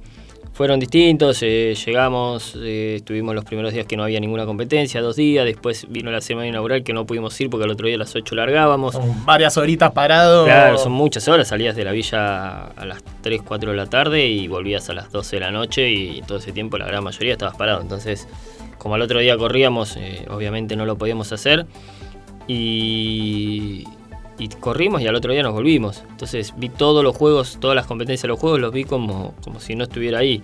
fueron 0.54 0.80
distintos, 0.80 1.42
eh, 1.42 1.76
llegamos, 1.86 2.56
eh, 2.62 2.96
estuvimos 2.98 3.34
los 3.34 3.44
primeros 3.44 3.74
días 3.74 3.88
que 3.88 3.98
no 3.98 4.04
había 4.04 4.20
ninguna 4.20 4.46
competencia, 4.46 5.02
dos 5.02 5.16
días, 5.16 5.46
después 5.46 5.88
vino 5.90 6.12
la 6.12 6.22
semana 6.22 6.48
inaugural 6.48 6.84
que 6.84 6.94
no 6.94 7.06
pudimos 7.06 7.40
ir 7.42 7.50
porque 7.50 7.66
el 7.66 7.72
otro 7.72 7.88
día 7.88 7.96
a 7.96 8.00
las 8.00 8.16
8 8.16 8.36
largábamos. 8.36 8.94
Son 8.94 9.26
varias 9.26 9.58
horitas 9.58 9.92
parados. 9.92 10.46
Claro, 10.46 10.78
son 10.78 10.92
muchas 10.92 11.28
horas, 11.28 11.48
salías 11.48 11.76
de 11.76 11.84
la 11.84 11.92
villa 11.92 12.66
a 12.66 12.86
las 12.86 13.04
3, 13.22 13.42
4 13.42 13.72
de 13.72 13.78
la 13.78 13.88
tarde 13.88 14.28
y 14.28 14.48
volvías 14.48 14.88
a 14.90 14.94
las 14.94 15.12
12 15.12 15.38
de 15.38 15.40
la 15.40 15.52
noche 15.52 15.92
y 15.92 16.22
todo 16.22 16.38
ese 16.38 16.52
tiempo 16.52 16.78
la 16.78 16.86
gran 16.86 17.04
mayoría 17.04 17.34
estabas 17.34 17.56
parado. 17.58 17.82
Entonces, 17.82 18.28
como 18.78 18.94
al 18.94 19.02
otro 19.02 19.20
día 19.20 19.36
corríamos, 19.38 19.98
eh, 19.98 20.26
obviamente 20.30 20.76
no 20.76 20.86
lo 20.86 21.00
podíamos 21.00 21.32
hacer 21.32 21.66
y 22.48 23.86
y 24.38 24.48
corrimos 24.48 25.02
y 25.02 25.08
al 25.08 25.16
otro 25.16 25.34
día 25.34 25.44
nos 25.44 25.54
volvimos. 25.54 26.04
Entonces 26.10 26.54
vi 26.58 26.70
todos 26.70 27.04
los 27.04 27.16
juegos, 27.16 27.58
todas 27.60 27.76
las 27.76 27.86
competencias 27.86 28.24
de 28.24 28.28
los 28.30 28.40
juegos, 28.40 28.60
los 28.60 28.74
vi 28.74 28.84
como, 28.84 29.36
como 29.44 29.60
si 29.60 29.76
no 29.76 29.84
estuviera 29.84 30.20
ahí. 30.20 30.42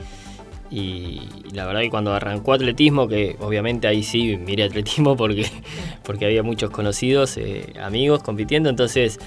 Y, 0.72 1.22
la 1.52 1.66
verdad 1.66 1.82
que 1.82 1.90
cuando 1.90 2.14
arrancó 2.14 2.54
atletismo, 2.54 3.08
que 3.08 3.36
obviamente 3.40 3.88
ahí 3.88 4.04
sí 4.04 4.38
miré 4.38 4.64
atletismo 4.64 5.18
porque, 5.18 5.48
porque 6.04 6.26
había 6.26 6.44
muchos 6.44 6.70
conocidos, 6.70 7.38
eh, 7.38 7.74
amigos 7.82 8.22
compitiendo, 8.22 8.70
entonces 8.70 9.20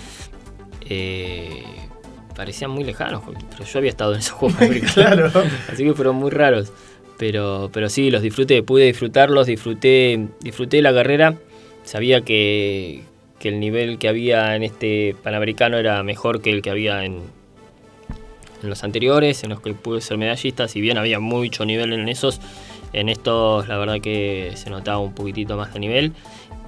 eh, 0.89 1.65
parecían 2.37 2.71
muy 2.71 2.85
lejanos, 2.85 3.23
pero 3.51 3.65
yo 3.65 3.79
había 3.79 3.91
estado 3.91 4.13
en 4.15 4.21
esos 4.21 4.35
juegos 4.35 4.59
claro. 4.95 5.33
así 5.71 5.85
que 5.85 5.95
fueron 5.95 6.17
muy 6.17 6.31
raros. 6.31 6.73
Pero, 7.19 7.71
pero 7.73 7.89
sí, 7.89 8.11
los 8.11 8.23
disfruté, 8.23 8.63
pude 8.63 8.87
disfrutarlos, 8.87 9.47
disfruté, 9.47 10.29
disfruté 10.41 10.83
la 10.83 10.93
carrera, 10.93 11.37
sabía 11.85 12.23
que, 12.23 13.03
que 13.43 13.49
el 13.49 13.59
nivel 13.59 13.99
que 13.99 14.09
había 14.09 14.55
en 14.55 14.63
este 14.63 15.17
Panamericano 15.21 15.77
era 15.77 16.01
mejor 16.05 16.41
que 16.41 16.51
el 16.51 16.63
que 16.63 16.71
había 16.71 17.05
en, 17.05 17.23
en 18.63 18.71
los 18.71 18.85
anteriores, 18.85 19.43
en 19.43 19.51
los 19.51 19.61
que 19.61 19.75
pude 19.75 20.01
ser 20.01 20.17
medallista, 20.17 20.69
si 20.69 20.81
bien 20.81 20.97
había 20.97 21.19
mucho 21.19 21.65
nivel 21.65 21.93
en 21.93 22.09
esos, 22.09 22.41
en 22.93 23.09
estos 23.09 23.67
la 23.67 23.79
verdad 23.79 24.01
que 24.01 24.53
se 24.55 24.71
notaba 24.71 24.99
un 24.99 25.13
poquitito 25.13 25.57
más 25.57 25.75
de 25.75 25.81
nivel. 25.81 26.13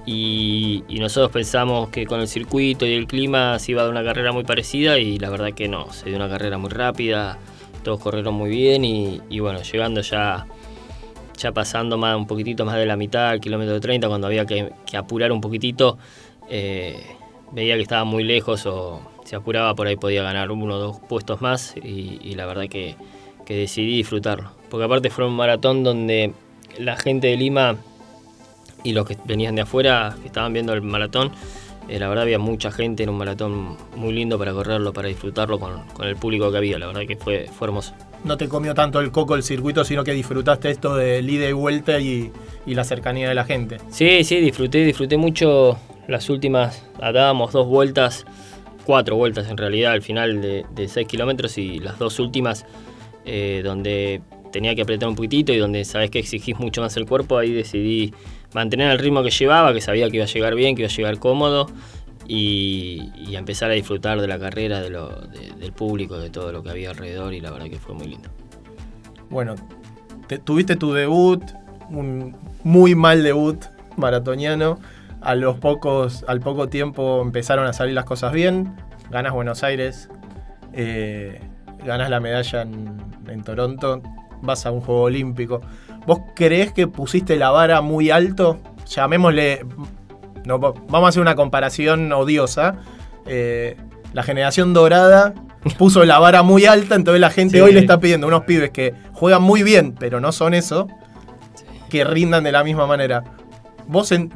Y, 0.05 0.83
nosotros 0.99 1.31
pensamos 1.31 1.89
que 1.89 2.05
con 2.05 2.19
el 2.19 2.27
circuito 2.27 2.85
y 2.85 2.93
el 2.93 3.07
clima 3.07 3.57
se 3.57 3.71
iba 3.71 3.81
a 3.81 3.85
dar 3.85 3.91
una 3.91 4.03
carrera 4.03 4.33
muy 4.33 4.43
parecida 4.43 4.99
y 4.99 5.17
la 5.17 5.29
verdad 5.29 5.53
que 5.53 5.69
no, 5.69 5.93
se 5.93 6.09
dio 6.09 6.17
una 6.17 6.27
carrera 6.27 6.57
muy 6.57 6.69
rápida, 6.69 7.37
todos 7.83 8.01
corrieron 8.01 8.33
muy 8.35 8.49
bien 8.49 8.83
y, 8.83 9.39
bueno, 9.39 9.61
llegando 9.61 10.01
ya, 10.01 10.45
ya 11.37 11.53
pasando 11.53 11.97
más, 11.97 12.17
un 12.17 12.27
poquitito 12.27 12.65
más 12.65 12.75
de 12.75 12.85
la 12.85 12.97
mitad, 12.97 13.39
kilómetro 13.39 13.79
30, 13.79 14.09
cuando 14.09 14.27
había 14.27 14.45
que, 14.45 14.73
que 14.85 14.97
apurar 14.97 15.31
un 15.31 15.41
poquitito, 15.41 15.97
eh, 16.49 17.17
veía 17.51 17.75
que 17.75 17.81
estaba 17.81 18.03
muy 18.03 18.23
lejos 18.23 18.65
o 18.65 19.01
se 19.23 19.35
apuraba 19.35 19.73
por 19.75 19.87
ahí 19.87 19.95
podía 19.95 20.23
ganar 20.23 20.51
uno 20.51 20.75
o 20.75 20.79
dos 20.79 20.99
puestos 20.99 21.41
más 21.41 21.75
y, 21.77 22.35
la 22.35 22.45
verdad 22.45 22.67
que, 22.67 22.95
decidí 23.47 23.97
disfrutarlo. 23.97 24.51
Porque 24.69 24.85
aparte 24.85 25.09
fue 25.09 25.25
un 25.25 25.35
maratón 25.35 25.83
donde 25.83 26.33
la 26.77 26.97
gente 26.97 27.27
de 27.27 27.37
Lima 27.37 27.75
y 28.83 28.93
los 28.93 29.05
que 29.05 29.17
venían 29.25 29.55
de 29.55 29.61
afuera, 29.61 30.15
que 30.21 30.27
estaban 30.27 30.53
viendo 30.53 30.73
el 30.73 30.81
maratón, 30.81 31.31
eh, 31.87 31.99
la 31.99 32.07
verdad 32.07 32.23
había 32.23 32.39
mucha 32.39 32.71
gente, 32.71 33.03
en 33.03 33.09
un 33.09 33.17
maratón 33.17 33.77
muy 33.95 34.13
lindo 34.13 34.37
para 34.37 34.53
correrlo, 34.53 34.93
para 34.93 35.07
disfrutarlo 35.07 35.59
con, 35.59 35.83
el 36.03 36.15
público 36.15 36.51
que 36.51 36.57
había, 36.57 36.79
la 36.79 36.87
verdad 36.87 37.01
que 37.07 37.15
fue, 37.15 37.47
fue 37.51 37.67
hermoso. 37.67 37.93
no 38.23 38.37
te 38.37 38.47
comió 38.47 38.73
tanto 38.73 38.99
el 38.99 39.11
coco 39.11 39.35
el 39.35 39.43
circuito, 39.43 39.83
sino 39.83 40.03
que 40.03 40.11
disfrutaste 40.13 40.71
esto 40.71 40.95
de 40.95 41.19
ida 41.21 41.47
y 41.47 41.53
vuelta 41.53 41.99
y, 41.99 42.31
y 42.65 42.73
la 42.73 42.83
cercanía 42.83 43.29
de 43.29 43.35
la 43.35 43.45
gente. 43.45 43.77
Sí, 43.89 44.23
sí, 44.23 44.39
disfruté, 44.39 44.83
disfruté 44.83 45.17
mucho 45.17 45.77
las 46.07 46.29
últimas, 46.29 46.83
dábamos 46.99 47.51
dos 47.51 47.67
vueltas, 47.67 48.25
cuatro 48.85 49.15
vueltas 49.15 49.49
en 49.49 49.57
realidad 49.57 49.93
al 49.93 50.01
final 50.01 50.41
de, 50.41 50.87
6 50.87 51.07
kilómetros 51.07 51.57
y 51.57 51.79
las 51.79 51.97
dos 51.99 52.19
últimas 52.19 52.65
eh, 53.25 53.61
donde 53.63 54.21
tenía 54.51 54.75
que 54.75 54.83
apretar 54.83 55.09
un 55.09 55.15
poquitito 55.15 55.51
y 55.51 55.57
donde 55.57 55.83
sabes 55.83 56.11
que 56.11 56.19
exigís 56.19 56.57
mucho 56.59 56.81
más 56.81 56.95
el 56.95 57.05
cuerpo, 57.05 57.37
ahí 57.37 57.51
decidí 57.51 58.13
mantener 58.53 58.91
el 58.91 58.99
ritmo 58.99 59.21
que 59.21 59.31
llevaba, 59.31 59.73
que 59.73 59.81
sabía 59.81 60.09
que 60.09 60.17
iba 60.17 60.25
a 60.25 60.29
llegar 60.29 60.55
bien, 60.55 60.75
que 60.75 60.83
iba 60.83 60.89
a 60.89 60.95
llegar 60.95 61.19
cómodo 61.19 61.67
y, 62.27 63.11
empezar 63.35 63.69
a 63.69 63.73
disfrutar 63.73 64.21
de 64.21 64.27
la 64.27 64.39
carrera, 64.39 64.81
del 64.81 65.73
público, 65.73 66.17
de 66.17 66.29
todo 66.29 66.53
lo 66.53 66.63
que 66.63 66.69
había 66.69 66.91
alrededor 66.91 67.33
y 67.33 67.41
la 67.41 67.51
verdad 67.51 67.69
que 67.69 67.79
fue 67.79 67.95
muy 67.95 68.07
lindo. 68.07 68.29
Bueno, 69.29 69.55
te, 70.27 70.37
tuviste 70.37 70.77
tu 70.77 70.93
debut, 70.93 71.43
un 71.89 72.35
muy 72.63 72.95
mal 72.95 73.23
debut 73.23 73.65
maratoniano. 73.97 74.79
A 75.25 75.33
los 75.33 75.57
pocos, 75.57 76.23
al 76.27 76.39
poco 76.39 76.69
tiempo 76.69 77.21
empezaron 77.21 77.65
a 77.65 77.73
salir 77.73 77.95
las 77.95 78.05
cosas 78.05 78.31
bien. 78.31 78.75
Ganas 79.09 79.33
Buenos 79.33 79.63
Aires, 79.63 80.07
eh, 80.71 81.41
ganas 81.83 82.11
la 82.11 82.19
medalla 82.19 82.61
en, 82.61 83.01
en, 83.27 83.43
Toronto, 83.43 84.03
vas 84.43 84.67
a 84.67 84.71
un 84.71 84.81
juego 84.81 85.01
olímpico. 85.01 85.61
¿Vos 86.05 86.19
creés 86.35 86.71
que 86.73 86.87
pusiste 86.87 87.37
la 87.37 87.49
vara 87.49 87.81
muy 87.81 88.11
alto? 88.11 88.59
Llamémosle. 88.87 89.65
No, 90.45 90.59
vamos 90.59 91.05
a 91.05 91.07
hacer 91.07 91.23
una 91.23 91.33
comparación 91.33 92.11
odiosa. 92.13 92.75
Eh, 93.25 93.77
la 94.13 94.21
generación 94.21 94.75
dorada 94.75 95.33
puso 95.79 96.05
la 96.05 96.19
vara 96.19 96.43
muy 96.43 96.67
alta, 96.67 96.93
entonces 96.93 97.19
la 97.19 97.31
gente 97.31 97.57
sí. 97.57 97.61
hoy 97.61 97.73
le 97.73 97.79
está 97.79 97.99
pidiendo 97.99 98.27
a 98.27 98.29
unos 98.29 98.43
pibes 98.43 98.69
que 98.69 98.93
juegan 99.13 99.41
muy 99.41 99.63
bien, 99.63 99.95
pero 99.97 100.19
no 100.19 100.31
son 100.31 100.53
eso, 100.53 100.87
que 101.89 102.03
rindan 102.03 102.43
de 102.43 102.51
la 102.51 102.63
misma 102.63 102.85
manera. 102.85 103.23
Vos 103.87 104.11
en, 104.11 104.31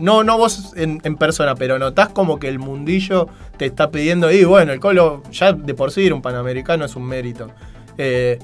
no, 0.00 0.24
no 0.24 0.38
vos 0.38 0.72
en, 0.76 1.00
persona, 1.16 1.54
pero 1.54 1.78
notás 1.78 2.08
como 2.08 2.38
que 2.38 2.48
el 2.48 2.58
mundillo 2.58 3.28
te 3.56 3.66
está 3.66 3.90
pidiendo, 3.90 4.30
y 4.30 4.44
bueno, 4.44 4.72
el 4.72 4.80
Colo 4.80 5.22
ya 5.30 5.52
de 5.52 5.74
por 5.74 5.92
sí 5.92 6.02
ir 6.02 6.12
un 6.12 6.22
panamericano 6.22 6.84
es 6.84 6.96
un 6.96 7.04
mérito. 7.04 7.48
Eh, 7.98 8.38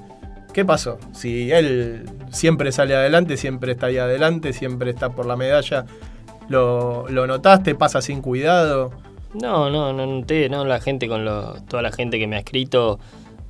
¿Qué 0.53 0.65
pasó? 0.65 0.99
Si 1.13 1.51
él 1.51 2.09
siempre 2.31 2.73
sale 2.73 2.95
adelante, 2.95 3.37
siempre 3.37 3.73
está 3.73 3.87
ahí 3.87 3.99
adelante, 3.99 4.53
siempre 4.53 4.91
está 4.91 5.11
por 5.11 5.27
la 5.27 5.37
medalla, 5.37 5.85
¿lo, 6.49 7.07
lo 7.09 7.27
notaste? 7.27 7.75
¿Pasa 7.75 8.01
sin 8.01 8.23
cuidado? 8.23 8.91
No, 9.35 9.69
no, 9.69 9.93
no 9.93 10.07
noté, 10.07 10.49
no, 10.49 10.65
la 10.65 10.81
gente 10.81 11.09
con 11.09 11.25
lo, 11.25 11.61
toda 11.65 11.83
la 11.83 11.93
gente 11.93 12.19
que 12.19 12.27
me 12.27 12.37
ha 12.37 12.39
escrito, 12.39 12.99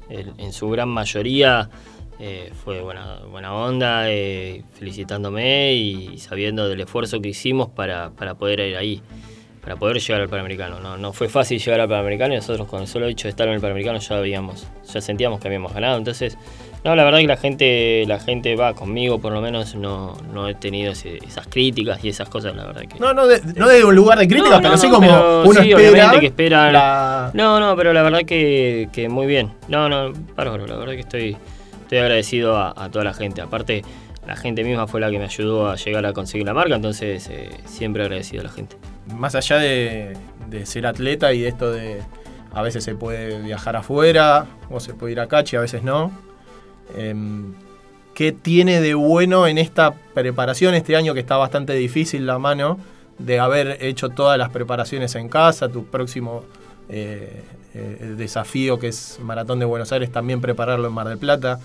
en 0.08 0.52
su 0.52 0.68
gran 0.70 0.88
mayoría, 0.88 1.68
eh, 2.18 2.50
fue 2.64 2.80
buena, 2.80 3.20
buena 3.30 3.52
onda, 3.52 4.10
eh, 4.10 4.64
felicitándome 4.78 5.74
y 5.74 6.18
sabiendo 6.18 6.66
del 6.66 6.80
esfuerzo 6.80 7.20
que 7.20 7.28
hicimos 7.28 7.68
para, 7.68 8.10
para, 8.10 8.34
poder 8.34 8.60
ir 8.60 8.76
ahí, 8.76 9.02
para 9.60 9.76
poder 9.76 9.98
llegar 10.00 10.22
al 10.22 10.28
Panamericano. 10.28 10.80
No, 10.80 10.96
no 10.96 11.12
fue 11.12 11.28
fácil 11.28 11.58
llegar 11.58 11.80
al 11.80 11.88
Panamericano 11.88 12.32
y 12.32 12.36
nosotros 12.36 12.66
con 12.68 12.80
el 12.80 12.88
solo 12.88 13.06
hecho 13.06 13.24
de 13.24 13.30
estar 13.30 13.46
en 13.48 13.54
el 13.54 13.60
Panamericano 13.60 13.98
ya 13.98 14.16
habíamos, 14.16 14.66
ya 14.90 15.02
sentíamos 15.02 15.40
que 15.40 15.48
habíamos 15.48 15.74
ganado. 15.74 15.98
Entonces, 15.98 16.38
no, 16.84 16.96
la 16.96 17.04
verdad 17.04 17.18
que 17.18 17.26
la 17.26 17.36
gente, 17.36 18.04
la 18.06 18.18
gente 18.18 18.56
va 18.56 18.72
conmigo, 18.72 19.18
por 19.18 19.34
lo 19.34 19.42
menos 19.42 19.74
no, 19.74 20.16
no 20.32 20.48
he 20.48 20.54
tenido 20.54 20.92
ese, 20.92 21.18
esas 21.18 21.46
críticas 21.48 22.02
y 22.02 22.08
esas 22.08 22.30
cosas, 22.30 22.56
la 22.56 22.64
verdad 22.64 22.82
que. 22.82 22.98
No, 22.98 23.12
no, 23.12 23.26
de, 23.26 23.42
no 23.56 23.68
de 23.68 23.84
un 23.84 23.94
lugar 23.94 24.18
de 24.18 24.26
críticas, 24.26 24.52
no, 24.52 24.62
pero 24.62 24.70
no, 24.70 24.78
sí 24.78 24.88
como 24.88 25.06
pero 25.06 25.42
uno 25.42 25.62
sí, 25.62 25.70
espera. 25.70 26.18
que 26.18 26.26
esperan. 26.26 26.72
La... 26.72 27.30
No, 27.34 27.60
no, 27.60 27.76
pero 27.76 27.92
la 27.92 28.02
verdad 28.02 28.20
que, 28.20 28.88
que 28.90 29.10
muy 29.10 29.26
bien. 29.26 29.52
No, 29.68 29.90
no, 29.90 30.14
bárbaro, 30.34 30.66
la 30.66 30.76
verdad 30.76 30.94
que 30.94 31.00
estoy 31.00 31.36
estoy 31.86 31.98
agradecido 31.98 32.56
a, 32.56 32.74
a, 32.76 32.90
toda 32.90 33.04
la 33.04 33.14
gente. 33.14 33.40
Aparte, 33.40 33.82
la 34.26 34.34
gente 34.34 34.64
misma 34.64 34.88
fue 34.88 35.00
la 35.00 35.10
que 35.10 35.18
me 35.18 35.24
ayudó 35.24 35.70
a 35.70 35.76
llegar 35.76 36.04
a 36.04 36.12
conseguir 36.12 36.46
la 36.46 36.52
marca, 36.52 36.74
entonces 36.74 37.28
eh, 37.30 37.50
siempre 37.64 38.02
agradecido 38.02 38.40
a 38.40 38.44
la 38.44 38.50
gente. 38.50 38.76
Más 39.14 39.36
allá 39.36 39.58
de, 39.58 40.16
de, 40.48 40.66
ser 40.66 40.86
atleta 40.86 41.32
y 41.32 41.40
de 41.40 41.48
esto 41.48 41.70
de 41.70 42.02
a 42.52 42.62
veces 42.62 42.82
se 42.82 42.94
puede 42.96 43.40
viajar 43.40 43.76
afuera 43.76 44.46
o 44.68 44.80
se 44.80 44.94
puede 44.94 45.12
ir 45.12 45.20
a 45.20 45.28
Cachi, 45.28 45.56
a 45.56 45.60
veces 45.60 45.84
no. 45.84 46.10
Eh, 46.96 47.14
¿Qué 48.14 48.32
tiene 48.32 48.80
de 48.80 48.94
bueno 48.94 49.46
en 49.46 49.58
esta 49.58 49.92
preparación 49.92 50.74
este 50.74 50.96
año 50.96 51.14
que 51.14 51.20
está 51.20 51.36
bastante 51.36 51.74
difícil 51.74 52.26
la 52.26 52.38
mano 52.38 52.78
de 53.18 53.38
haber 53.38 53.78
hecho 53.80 54.08
todas 54.08 54.38
las 54.38 54.48
preparaciones 54.48 55.14
en 55.14 55.28
casa, 55.28 55.68
tu 55.68 55.84
próximo 55.84 56.42
eh, 56.88 57.42
el 57.74 58.16
desafío 58.16 58.78
que 58.78 58.88
es 58.88 59.18
Maratón 59.22 59.58
de 59.58 59.64
Buenos 59.64 59.92
Aires, 59.92 60.10
también 60.10 60.40
prepararlo 60.40 60.88
en 60.88 60.94
Mar 60.94 61.08
del 61.08 61.18
Plata, 61.18 61.60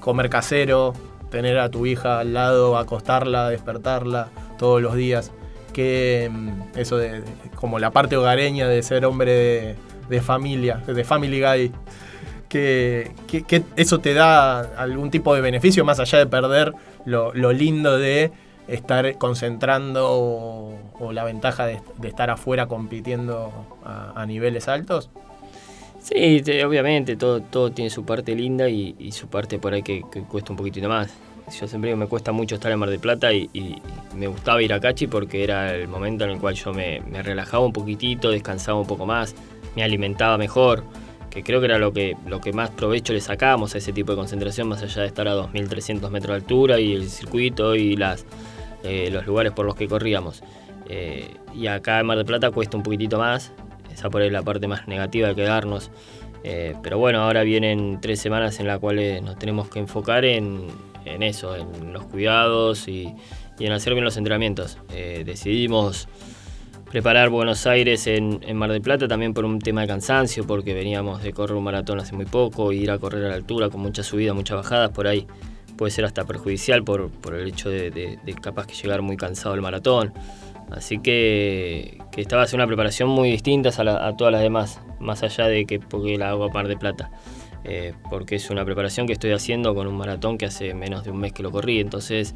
comer 0.00 0.28
casero, 0.28 0.94
tener 1.30 1.58
a 1.58 1.70
tu 1.70 1.86
hija 1.86 2.20
al 2.20 2.34
lado, 2.34 2.76
acostarla, 2.76 3.48
despertarla 3.48 4.28
todos 4.58 4.82
los 4.82 4.94
días, 4.94 5.32
que 5.72 6.30
mm, 6.30 6.78
eso 6.78 6.98
de, 6.98 7.22
como 7.54 7.78
la 7.78 7.90
parte 7.90 8.16
hogareña 8.16 8.68
de 8.68 8.82
ser 8.82 9.04
hombre 9.04 9.76
de, 10.08 10.20
familia, 10.20 10.82
de 10.86 11.04
Family 11.04 11.40
Guy, 11.40 11.72
que, 12.48 13.12
que, 13.28 13.62
eso 13.76 14.00
te 14.00 14.12
da 14.12 14.60
algún 14.60 15.10
tipo 15.10 15.34
de 15.34 15.40
beneficio 15.40 15.84
más 15.84 16.00
allá 16.00 16.18
de 16.18 16.26
perder 16.26 16.74
lo 17.06 17.52
lindo 17.52 17.96
de 17.96 18.32
estar 18.70 19.18
concentrando 19.18 20.08
o, 20.10 21.12
la 21.12 21.24
ventaja 21.24 21.66
de, 21.66 21.80
estar 22.04 22.30
afuera 22.30 22.66
compitiendo 22.66 23.52
a, 23.84 24.24
niveles 24.26 24.68
altos? 24.68 25.10
Sí, 26.00 26.40
te, 26.42 26.64
obviamente, 26.64 27.16
todo, 27.16 27.40
todo 27.40 27.72
tiene 27.72 27.90
su 27.90 28.04
parte 28.04 28.34
linda 28.34 28.68
y, 28.68 29.12
su 29.12 29.28
parte 29.28 29.58
por 29.58 29.74
ahí 29.74 29.82
que, 29.82 30.02
cuesta 30.28 30.52
un 30.52 30.56
poquitito 30.56 30.88
más. 30.88 31.12
Yo 31.58 31.66
siempre 31.66 31.96
me 31.96 32.06
cuesta 32.06 32.30
mucho 32.30 32.54
estar 32.54 32.70
en 32.70 32.78
Mar 32.78 32.90
del 32.90 33.00
Plata 33.00 33.32
y, 33.32 33.50
y, 33.52 33.82
me 34.14 34.28
gustaba 34.28 34.62
ir 34.62 34.72
a 34.72 34.80
Cachi 34.80 35.08
porque 35.08 35.42
era 35.42 35.74
el 35.74 35.88
momento 35.88 36.24
en 36.24 36.30
el 36.30 36.38
cual 36.38 36.54
yo 36.54 36.72
me, 36.72 37.00
me, 37.00 37.22
relajaba 37.22 37.64
un 37.64 37.72
poquitito, 37.72 38.30
descansaba 38.30 38.78
un 38.78 38.86
poco 38.86 39.04
más, 39.04 39.34
me 39.74 39.82
alimentaba 39.82 40.38
mejor, 40.38 40.84
que 41.30 41.42
creo 41.42 41.60
que 41.60 41.66
era 41.66 41.78
lo 41.78 41.92
que, 41.92 42.16
lo 42.26 42.40
que 42.40 42.52
más 42.52 42.70
provecho 42.70 43.12
le 43.12 43.20
sacábamos 43.20 43.74
a 43.74 43.78
ese 43.78 43.92
tipo 43.92 44.12
de 44.12 44.16
concentración, 44.16 44.68
más 44.68 44.82
allá 44.82 45.02
de 45.02 45.08
estar 45.08 45.28
a 45.28 45.34
2.300 45.34 46.10
metros 46.10 46.30
de 46.30 46.34
altura 46.34 46.80
y 46.80 46.92
el 46.92 47.08
circuito 47.08 47.74
y 47.74 47.96
las, 47.96 48.26
eh, 48.82 49.08
los 49.10 49.26
lugares 49.26 49.52
por 49.52 49.66
los 49.66 49.74
que 49.74 49.88
corríamos. 49.88 50.42
Eh, 50.88 51.36
y 51.54 51.68
acá 51.68 52.00
en 52.00 52.06
Mar 52.06 52.16
del 52.16 52.26
Plata 52.26 52.50
cuesta 52.50 52.76
un 52.76 52.82
poquitito 52.82 53.18
más, 53.18 53.52
esa 53.92 54.10
por 54.10 54.22
ahí 54.22 54.30
la 54.30 54.42
parte 54.42 54.66
más 54.66 54.88
negativa 54.88 55.28
de 55.28 55.34
quedarnos. 55.34 55.90
Eh, 56.42 56.74
pero 56.82 56.98
bueno, 56.98 57.22
ahora 57.22 57.42
vienen 57.42 57.98
tres 58.00 58.20
semanas 58.20 58.60
en 58.60 58.66
las 58.66 58.78
cuales 58.78 59.22
nos 59.22 59.38
tenemos 59.38 59.68
que 59.68 59.78
enfocar 59.78 60.24
en, 60.24 60.66
en 61.04 61.22
eso, 61.22 61.54
en 61.54 61.92
los 61.92 62.04
cuidados 62.04 62.88
y, 62.88 63.14
y, 63.58 63.66
en 63.66 63.72
hacer 63.72 63.92
bien 63.92 64.04
los 64.04 64.16
entrenamientos. 64.16 64.78
Eh, 64.92 65.22
decidimos 65.24 66.08
preparar 66.90 67.28
Buenos 67.28 67.66
Aires 67.66 68.06
en, 68.06 68.40
en, 68.42 68.56
Mar 68.56 68.72
del 68.72 68.80
Plata 68.80 69.06
también 69.06 69.34
por 69.34 69.44
un 69.44 69.58
tema 69.58 69.82
de 69.82 69.86
cansancio, 69.86 70.46
porque 70.46 70.72
veníamos 70.74 71.22
de 71.22 71.32
correr 71.32 71.56
un 71.56 71.64
maratón 71.64 72.00
hace 72.00 72.16
muy 72.16 72.26
poco, 72.26 72.72
y 72.72 72.78
ir 72.78 72.90
a 72.90 72.98
correr 72.98 73.26
a 73.26 73.28
la 73.28 73.34
altura 73.34 73.68
con 73.68 73.80
mucha 73.80 74.02
subida, 74.02 74.32
muchas 74.32 74.56
bajadas, 74.56 74.90
por 74.90 75.06
ahí 75.06 75.26
puede 75.80 75.92
ser 75.92 76.04
hasta 76.04 76.26
perjudicial 76.26 76.84
por, 76.84 77.08
por 77.08 77.34
el 77.34 77.48
hecho 77.48 77.70
de, 77.70 77.90
de, 77.90 78.18
de 78.22 78.34
capaz 78.34 78.66
que 78.66 78.74
llegar 78.74 79.00
muy 79.00 79.16
cansado 79.16 79.54
el 79.54 79.62
maratón. 79.62 80.12
Así 80.70 80.98
que, 80.98 81.96
que 82.12 82.20
esta 82.20 82.44
una 82.52 82.66
preparación 82.66 83.08
muy 83.08 83.30
distinta 83.30 83.70
a, 83.74 83.82
la, 83.82 84.06
a, 84.06 84.14
todas 84.14 84.30
las 84.30 84.42
demás, 84.42 84.78
más 84.98 85.22
allá 85.22 85.46
de 85.46 85.64
que 85.64 85.80
porque 85.80 86.18
la 86.18 86.28
hago 86.28 86.44
a 86.44 86.50
par 86.50 86.68
de 86.68 86.76
plata. 86.76 87.10
Eh, 87.64 87.92
porque 88.08 88.36
es 88.36 88.48
una 88.48 88.64
preparación 88.64 89.06
que 89.06 89.12
estoy 89.12 89.32
haciendo 89.32 89.74
con 89.74 89.86
un 89.86 89.94
maratón 89.94 90.38
que 90.38 90.46
hace 90.46 90.72
menos 90.72 91.04
de 91.04 91.10
un 91.10 91.18
mes 91.18 91.32
que 91.32 91.42
lo 91.42 91.50
corrí. 91.50 91.80
Entonces, 91.80 92.34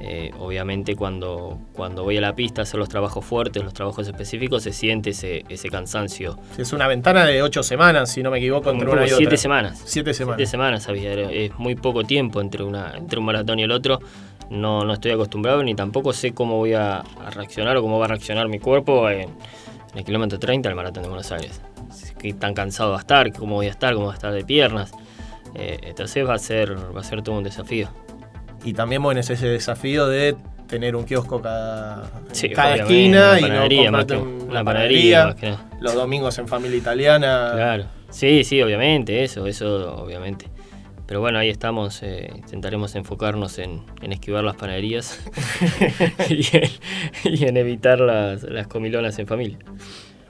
eh, 0.00 0.32
obviamente, 0.38 0.96
cuando, 0.96 1.60
cuando 1.72 2.02
voy 2.02 2.16
a 2.16 2.20
la 2.20 2.34
pista 2.34 2.62
a 2.62 2.64
hacer 2.64 2.80
los 2.80 2.88
trabajos 2.88 3.24
fuertes, 3.24 3.62
los 3.62 3.72
trabajos 3.72 4.08
específicos, 4.08 4.64
se 4.64 4.72
siente 4.72 5.10
ese, 5.10 5.44
ese 5.48 5.68
cansancio. 5.68 6.38
Es 6.58 6.72
una 6.72 6.88
ventana 6.88 7.24
de 7.24 7.42
ocho 7.42 7.62
semanas, 7.62 8.10
si 8.10 8.22
no 8.22 8.30
me 8.30 8.38
equivoco, 8.38 8.70
entre 8.70 8.90
una 8.90 9.04
y 9.04 9.08
siete 9.08 9.26
otra. 9.26 9.36
Semanas. 9.36 9.82
Siete 9.84 10.12
semanas. 10.12 10.38
Siete 10.38 10.50
semanas, 10.50 10.88
había. 10.88 11.12
Es 11.12 11.56
muy 11.58 11.76
poco 11.76 12.02
tiempo 12.02 12.40
entre, 12.40 12.64
una, 12.64 12.94
entre 12.96 13.20
un 13.20 13.24
maratón 13.26 13.60
y 13.60 13.62
el 13.62 13.70
otro 13.70 14.00
no, 14.50 14.84
no 14.84 14.92
estoy 14.92 15.12
acostumbrado 15.12 15.62
ni 15.62 15.74
tampoco 15.74 16.12
sé 16.12 16.32
cómo 16.34 16.56
voy 16.58 16.74
a, 16.74 16.98
a 16.98 17.30
reaccionar 17.30 17.76
o 17.76 17.82
cómo 17.82 17.98
va 17.98 18.06
a 18.06 18.08
reaccionar 18.08 18.48
mi 18.48 18.58
cuerpo 18.58 19.08
en, 19.08 19.22
en, 19.22 19.98
el 19.98 20.04
kilómetro 20.04 20.38
30 20.38 20.68
del 20.68 20.76
maratón 20.76 21.02
de 21.02 21.08
Buenos 21.08 21.30
Aires. 21.32 21.60
Qué 22.18 22.32
tan 22.32 22.54
cansado 22.54 22.90
va 22.90 22.96
a 22.96 23.00
estar, 23.00 23.32
cómo 23.32 23.56
voy 23.56 23.66
a 23.66 23.70
estar, 23.70 23.94
cómo 23.94 24.06
va 24.06 24.12
a 24.12 24.16
estar 24.16 24.32
de 24.32 24.44
piernas. 24.44 24.92
Eh, 25.54 25.78
entonces 25.82 26.26
va 26.26 26.34
a 26.34 26.38
ser 26.38 26.76
va 26.94 27.00
a 27.00 27.04
ser 27.04 27.22
todo 27.22 27.36
un 27.36 27.44
desafío. 27.44 27.88
Y 28.64 28.72
también 28.72 29.02
bueno, 29.02 29.20
es 29.20 29.30
ese 29.30 29.46
desafío 29.46 30.06
de 30.06 30.36
tener 30.66 30.96
un 30.96 31.04
kiosco 31.04 31.40
cada, 31.40 32.10
sí, 32.32 32.48
cada 32.48 32.76
esquina 32.76 33.38
y 33.38 33.42
no 33.42 33.84
comprarte 33.84 34.16
una, 34.16 34.64
panadería 34.64 35.36
los 35.80 35.94
domingos 35.94 36.38
en 36.38 36.48
familia 36.48 36.78
italiana. 36.78 37.52
Claro. 37.54 37.84
Sí, 38.10 38.44
sí, 38.44 38.62
obviamente, 38.62 39.22
eso, 39.22 39.46
eso 39.46 39.96
obviamente. 39.96 40.46
Pero 41.06 41.20
bueno, 41.20 41.38
ahí 41.38 41.50
estamos, 41.50 42.02
eh, 42.02 42.30
intentaremos 42.34 42.94
enfocarnos 42.94 43.58
en, 43.58 43.82
en, 44.00 44.12
esquivar 44.12 44.42
las 44.42 44.56
panaderías 44.56 45.22
y, 46.30 46.56
en, 46.56 46.70
y, 47.24 47.44
en, 47.44 47.56
evitar 47.58 48.00
las, 48.00 48.42
las, 48.44 48.66
comilonas 48.66 49.18
en 49.18 49.26
familia. 49.26 49.58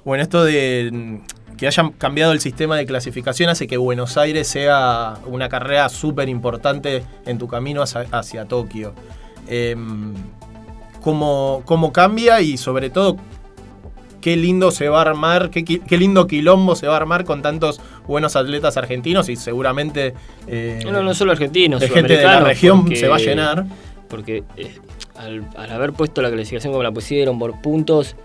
Bueno, 0.05 0.23
esto 0.23 0.45
de, 0.45 1.21
que 1.57 1.67
hayan 1.67 1.93
cambiado 1.93 2.33
el 2.33 2.41
sistema 2.41 2.77
de 2.77 2.87
clasificación 2.87 3.51
hace 3.51 3.67
que 3.67 3.77
Buenos 3.77 4.17
Aires 4.17 4.49
sea 4.49 5.15
una 5.27 5.49
carrera 5.49 5.89
súper 5.89 6.29
importante 6.29 7.05
en 7.27 7.39
tu 7.39 7.49
camino 7.49 7.83
hacia, 7.83 8.45
Tokio. 8.47 8.95
Em, 9.49 10.15
¿cómo, 11.01 11.63
¿Cómo 11.65 11.93
cambia 11.93 12.41
y 12.41 12.57
sobre 12.57 12.91
todo 12.91 13.17
qué 14.25 14.39
lindo 14.39 14.71
se 14.71 14.89
va 14.89 14.99
a 14.99 15.03
armar, 15.03 15.51
qué, 15.51 15.99
lindo 15.99 16.27
quilombo 16.27 16.77
se 16.77 16.87
va 16.87 16.95
a 16.95 16.97
armar 16.97 17.27
con 17.27 17.43
tantos 17.43 17.79
buenos 18.07 18.37
atletas 18.37 18.79
argentinos 18.79 19.29
y 19.29 19.37
seguramente... 19.37 20.15
Eh, 20.47 20.81
no, 20.91 21.03
no 21.03 21.13
solo 21.13 21.33
argentinos, 21.33 21.83
de 21.83 21.91
gente 21.91 22.17
de 22.17 22.25
la 22.25 22.41
región 22.41 22.89
se 22.97 23.07
va 23.07 23.17
a 23.17 23.19
llenar. 23.19 23.67
Porque 24.09 24.45
eh, 24.57 24.79
al, 25.17 25.45
haber 25.71 25.93
puesto 25.93 26.23
la 26.23 26.31
clasificación 26.31 26.73
como 26.73 26.83
la 26.83 26.93
pusieron 26.93 27.39
por 27.39 27.61
puntos, 27.61 28.17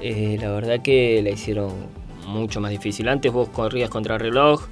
eh, 0.00 0.38
la 0.40 0.50
verdad 0.52 0.80
que 0.80 1.20
la 1.22 1.28
hicieron 1.28 1.70
mucho 2.32 2.60
más 2.60 2.70
difícil. 2.70 3.08
Antes 3.08 3.32
vos 3.32 3.48
corrías 3.48 3.90
contra 3.90 4.14
el 4.14 4.20
reloj 4.20 4.62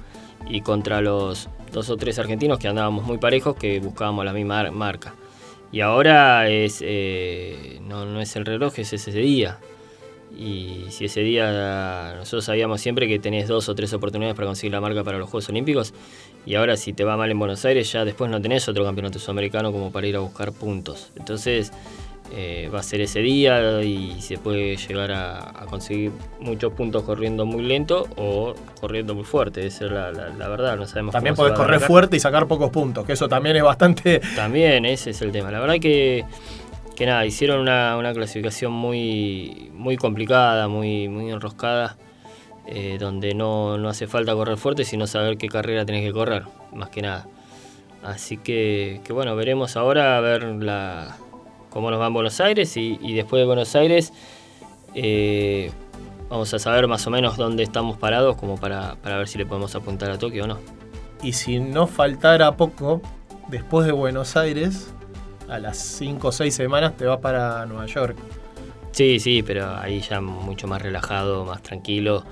y 0.49 0.61
contra 0.61 1.01
los 1.01 1.49
dos 1.71 1.89
o 1.89 1.97
tres 1.97 2.19
argentinos 2.19 2.59
que 2.59 2.67
andábamos 2.67 3.05
muy 3.05 3.17
parejos 3.17 3.55
que 3.55 3.79
buscábamos 3.79 4.25
la 4.25 4.33
misma 4.33 4.69
marca. 4.71 5.13
Y 5.71 5.81
ahora 5.81 6.49
es 6.49 6.81
no, 7.81 8.05
no 8.05 8.19
es 8.19 8.35
el 8.35 8.45
reloj, 8.45 8.79
es 8.79 8.91
ese 8.91 9.11
día. 9.11 9.59
Y 10.37 10.85
si 10.89 11.05
ese 11.05 11.21
día 11.21 12.15
nosotros 12.17 12.45
sabíamos 12.45 12.79
siempre 12.79 13.07
que 13.07 13.19
tenés 13.19 13.47
dos 13.47 13.67
o 13.69 13.75
tres 13.75 13.93
oportunidades 13.93 14.35
para 14.35 14.47
conseguir 14.47 14.71
la 14.71 14.81
marca 14.81 15.03
para 15.03 15.17
los 15.17 15.29
Juegos 15.29 15.49
Olímpicos, 15.49 15.93
y 16.45 16.55
ahora 16.55 16.77
si 16.77 16.93
te 16.93 17.03
va 17.03 17.17
mal 17.17 17.29
en 17.29 17.37
Buenos 17.37 17.63
Aires, 17.65 17.91
ya 17.91 18.05
después 18.05 18.31
no 18.31 18.41
tenés 18.41 18.67
otro 18.67 18.83
campeonato 18.83 19.19
sudamericano 19.19 19.71
como 19.71 19.91
para 19.91 20.07
ir 20.07 20.15
a 20.15 20.19
buscar 20.19 20.53
puntos. 20.53 21.11
Entonces 21.17 21.71
eh, 22.33 22.69
va 22.73 22.79
a 22.79 22.83
ser 22.83 23.01
ese 23.01 23.19
día 23.19 23.81
y 23.83 24.21
se 24.21 24.37
puede 24.37 24.77
llegar 24.77 25.11
a, 25.11 25.65
conseguir 25.69 26.11
muchos 26.39 26.73
puntos 26.73 27.03
corriendo 27.03 27.45
muy 27.45 27.63
lento 27.63 28.07
o 28.17 28.53
corriendo 28.79 29.15
muy 29.15 29.23
fuerte. 29.23 29.65
Esa 29.65 29.85
es 29.85 29.91
la, 29.91 30.47
verdad, 30.47 30.77
no 30.77 30.87
sabemos. 30.87 31.13
También 31.13 31.35
podés 31.35 31.53
correr 31.53 31.79
fuerte 31.79 32.17
y 32.17 32.19
sacar 32.19 32.47
pocos 32.47 32.69
puntos, 32.69 33.05
que 33.05 33.13
eso 33.13 33.27
también 33.27 33.55
es 33.55 33.63
bastante... 33.63 34.21
También, 34.35 34.85
ese 34.85 35.11
es 35.11 35.21
el 35.21 35.31
tema. 35.31 35.51
La 35.51 35.59
verdad 35.59 35.75
que 35.79 36.25
que 37.01 37.07
nada, 37.07 37.25
hicieron 37.25 37.61
una, 37.61 38.13
clasificación 38.13 38.71
muy, 38.71 39.71
muy 39.73 39.97
complicada, 39.97 40.67
muy, 40.67 41.09
muy 41.09 41.31
enroscada, 41.31 41.97
eh, 42.67 42.97
donde 42.99 43.33
no, 43.33 43.73
hace 43.89 44.05
falta 44.05 44.33
correr 44.33 44.57
fuerte, 44.57 44.85
sino 44.85 45.07
saber 45.07 45.37
qué 45.37 45.47
carrera 45.47 45.83
tenés 45.83 46.05
que 46.05 46.13
correr, 46.13 46.43
más 46.73 46.89
que 46.89 47.01
nada. 47.01 47.27
Así 48.03 48.37
que, 48.37 49.01
bueno, 49.09 49.35
veremos 49.35 49.77
ahora 49.77 50.17
a 50.17 50.21
ver 50.21 50.43
la, 50.43 51.17
cómo 51.71 51.89
nos 51.89 51.99
va 51.99 52.07
en 52.07 52.13
Buenos 52.13 52.39
Aires 52.39 52.77
y, 52.77 53.13
después 53.13 53.41
de 53.41 53.45
Buenos 53.47 53.75
Aires 53.75 54.13
eh, 54.93 55.71
vamos 56.29 56.53
a 56.53 56.59
saber 56.59 56.87
más 56.87 57.07
o 57.07 57.09
menos 57.09 57.37
dónde 57.37 57.63
estamos 57.63 57.97
parados 57.97 58.35
como 58.35 58.57
para, 58.57 58.95
para 58.97 59.17
ver 59.17 59.27
si 59.27 59.39
le 59.39 59.47
podemos 59.47 59.73
apuntar 59.73 60.11
a 60.11 60.19
Tokio 60.19 60.43
o 60.43 60.47
no. 60.47 60.59
Y 61.23 61.33
si 61.33 61.59
no 61.59 61.87
faltara 61.87 62.55
poco, 62.57 63.01
después 63.47 63.85
de 63.85 63.93
Buenos 63.93 64.35
Aires, 64.35 64.93
a 65.49 65.59
las 65.59 65.77
5 65.77 66.27
o 66.27 66.31
6 66.31 66.53
semanas 66.53 66.95
te 66.97 67.05
vas 67.05 67.19
para 67.19 67.65
Nueva 67.65 67.85
York. 67.85 68.17
Sí, 68.91 69.19
sí, 69.19 69.41
pero 69.41 69.75
ahí 69.77 70.01
ya 70.01 70.19
mucho 70.19 70.67
más 70.67 70.81
relajado, 70.81 71.45
más 71.45 71.61
tranquilo. 71.63 72.23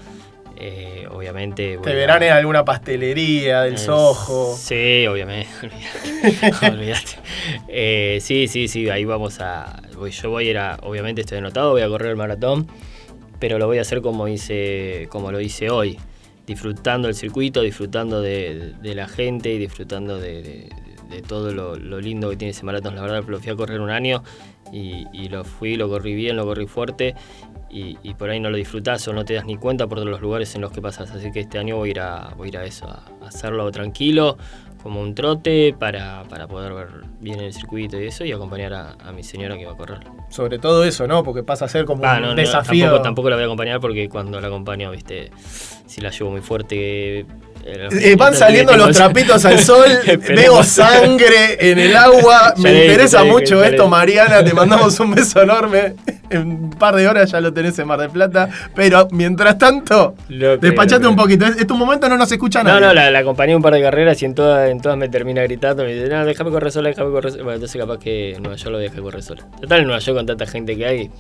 Eh, 0.61 1.07
obviamente. 1.09 1.77
Te 1.81 1.95
verán 1.95 2.21
en 2.21 2.33
alguna 2.33 2.65
pastelería 2.65 3.61
del 3.61 3.77
Soho. 3.77 4.55
Sí, 4.57 5.07
obviamente. 5.07 5.49
Olvídate. 6.69 7.15
Eh, 7.69 8.17
sí, 8.21 8.47
sí, 8.49 8.67
sí, 8.67 8.89
ahí 8.89 9.05
vamos 9.05 9.39
a. 9.39 9.81
Yo 10.11 10.29
voy 10.29 10.47
a 10.47 10.49
ir 10.49 10.57
a. 10.57 10.77
Obviamente 10.83 11.21
estoy 11.21 11.37
anotado, 11.37 11.71
voy 11.71 11.81
a 11.81 11.87
correr 11.87 12.11
el 12.11 12.17
maratón, 12.17 12.67
pero 13.39 13.57
lo 13.57 13.67
voy 13.67 13.77
a 13.77 13.81
hacer 13.81 14.01
como 14.01 14.27
hice, 14.27 15.07
como 15.09 15.31
lo 15.31 15.39
hice 15.39 15.69
hoy. 15.69 15.97
Disfrutando 16.45 17.07
el 17.07 17.15
circuito, 17.15 17.61
disfrutando 17.61 18.21
de, 18.21 18.73
la 18.81 19.07
gente 19.07 19.53
y 19.53 19.59
disfrutando 19.59 20.19
de, 20.19 20.67
de 21.09 21.21
todo 21.21 21.53
lo, 21.53 21.75
lindo 22.01 22.29
que 22.29 22.35
tiene 22.35 22.51
ese 22.51 22.65
maratón. 22.65 22.95
La 22.95 23.01
verdad, 23.01 23.23
lo 23.27 23.39
fui 23.39 23.51
a 23.51 23.55
correr 23.55 23.79
un 23.79 23.91
año 23.91 24.23
y, 24.71 25.29
lo 25.29 25.43
fui, 25.43 25.75
lo 25.75 25.89
corrí 25.89 26.15
bien, 26.15 26.35
lo 26.35 26.45
corrí 26.45 26.67
fuerte 26.67 27.15
y, 27.69 27.95
por 28.15 28.29
ahí 28.29 28.39
no 28.39 28.49
lo 28.49 28.57
disfrutás 28.57 29.07
o 29.07 29.13
no 29.13 29.25
te 29.25 29.33
das 29.33 29.45
ni 29.45 29.57
cuenta 29.57 29.87
por 29.87 29.99
los 29.99 30.21
lugares 30.21 30.55
en 30.55 30.61
los 30.61 30.71
que 30.71 30.81
pasas. 30.81 31.11
Así 31.11 31.31
que 31.31 31.41
este 31.41 31.59
año 31.59 31.77
voy 31.77 31.89
a 31.89 31.91
ir 31.91 31.99
a, 31.99 32.33
voy 32.35 32.47
a, 32.47 32.49
ir 32.49 32.57
a 32.57 32.65
eso, 32.65 32.87
a 32.87 33.03
hacerlo 33.27 33.69
tranquilo, 33.71 34.37
como 34.81 35.01
un 35.01 35.13
trote, 35.13 35.75
para, 35.77 36.23
poder 36.47 36.73
ver 36.73 36.87
bien 37.19 37.39
el 37.39 37.53
circuito 37.53 37.99
y 37.99 38.07
eso 38.07 38.23
y 38.23 38.31
acompañar 38.31 38.73
a, 38.73 39.11
mi 39.11 39.23
señora 39.23 39.57
que 39.57 39.65
va 39.65 39.73
a 39.73 39.77
correr. 39.77 39.99
Sobre 40.29 40.57
todo 40.59 40.83
eso, 40.83 41.07
¿no? 41.07 41.23
Porque 41.23 41.43
pasa 41.43 41.65
a 41.65 41.67
ser 41.67 41.85
como 41.85 42.05
ah, 42.05 42.19
un 42.29 42.35
desafío. 42.35 42.85
tampoco, 42.85 43.03
tampoco 43.03 43.29
la 43.29 43.35
voy 43.35 43.43
a 43.43 43.45
acompañar 43.45 43.79
porque 43.79 44.07
cuando 44.09 44.39
la 44.39 44.47
acompaño, 44.47 44.91
viste, 44.91 45.31
si 45.85 46.01
la 46.01 46.11
llevo 46.11 46.31
muy 46.31 46.41
fuerte 46.41 47.25
eh, 47.65 48.15
van 48.17 48.33
saliendo 48.33 48.75
los 48.75 48.95
trapitos 48.95 49.43
al 49.45 49.59
sol, 49.59 49.87
veo 50.27 50.63
sangre 50.63 51.57
en 51.59 51.79
el 51.79 51.95
agua. 51.95 52.53
Me 52.57 52.85
interesa 52.85 53.23
mucho 53.23 53.63
esto, 53.63 53.87
Mariana. 53.87 54.43
Te 54.43 54.53
mandamos 54.55 54.99
un 54.99 55.13
beso 55.13 55.41
enorme. 55.41 55.95
En 56.29 56.47
un 56.47 56.69
par 56.71 56.95
de 56.95 57.07
horas 57.07 57.31
ya 57.31 57.41
lo 57.41 57.53
tenés 57.53 57.77
en 57.79 57.87
Mar 57.87 57.99
del 57.99 58.09
Plata. 58.09 58.49
Pero 58.75 59.07
mientras 59.11 59.57
tanto, 59.57 60.15
despachate 60.29 61.07
un 61.07 61.15
poquito. 61.15 61.45
En 61.45 61.67
tu 61.67 61.75
momento 61.75 62.07
no 62.09 62.17
nos 62.17 62.31
escucha 62.31 62.63
nadie. 62.63 62.81
No, 62.81 62.93
no, 62.93 63.11
la, 63.11 63.19
acompañé 63.19 63.55
un 63.55 63.61
par 63.61 63.73
de 63.73 63.81
carreras 63.81 64.21
y 64.21 64.25
en 64.25 64.35
todas, 64.35 64.69
en 64.69 64.79
todas 64.79 64.97
me 64.97 65.09
termina 65.09 65.41
gritando. 65.43 65.83
Me 65.83 65.93
dice, 65.93 66.09
no, 66.09 66.25
déjame 66.25 66.51
correr 66.51 66.71
sola, 66.71 66.89
déjame 66.89 67.11
correr 67.11 67.31
sola. 67.31 67.43
Bueno, 67.43 67.55
entonces 67.55 67.81
capaz 67.81 67.99
que 67.99 68.37
Nueva 68.39 68.55
York 68.55 68.71
lo 68.71 68.79
deja 68.79 69.01
correr 69.01 69.23
sola. 69.23 69.45
Total, 69.61 69.79
en 69.79 69.85
Nueva 69.85 69.99
York 69.99 70.17
con 70.17 70.25
tanta 70.25 70.45
gente 70.45 70.77
que 70.77 70.85
hay. 70.85 71.11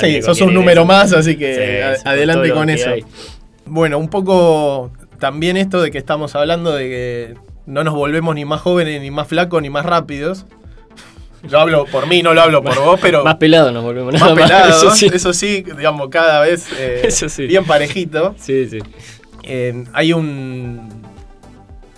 sí, 0.00 0.22
sos 0.22 0.40
un 0.40 0.54
número 0.54 0.84
más, 0.84 1.12
así 1.12 1.36
que 1.36 1.94
adelante 2.04 2.48
con, 2.50 2.58
con 2.58 2.70
eso. 2.70 2.90
Bueno, 3.66 3.98
un 3.98 4.08
poco 4.08 4.90
también 5.18 5.56
esto 5.56 5.80
de 5.80 5.90
que 5.90 5.98
estamos 5.98 6.34
hablando 6.34 6.72
de 6.72 6.84
que 6.84 7.34
no 7.66 7.84
nos 7.84 7.94
volvemos 7.94 8.34
ni 8.34 8.44
más 8.44 8.60
jóvenes, 8.60 9.00
ni 9.00 9.10
más 9.10 9.28
flacos, 9.28 9.62
ni 9.62 9.70
más 9.70 9.86
rápidos. 9.86 10.46
Yo 11.48 11.60
hablo 11.60 11.84
por 11.86 12.06
mí, 12.06 12.22
no 12.22 12.34
lo 12.34 12.42
hablo 12.42 12.62
por 12.62 12.78
vos, 12.82 12.98
pero. 13.00 13.24
Más 13.24 13.36
pelado 13.36 13.70
nos 13.72 13.82
volvemos 13.82 14.18
más 14.18 14.32
pelados, 14.34 15.02
eso, 15.02 15.32
sí. 15.32 15.62
digamos, 15.62 16.08
cada 16.08 16.40
vez 16.40 16.68
eh, 16.78 17.08
bien 17.48 17.64
parejito. 17.64 18.34
Sí, 18.38 18.68
sí. 18.68 18.78
hay 19.92 20.12
un. 20.12 21.02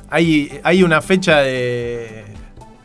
Hay, 0.09 0.61
hay 0.62 0.85
una 0.85 1.02
fecha 1.02 1.40
de, 1.40 2.24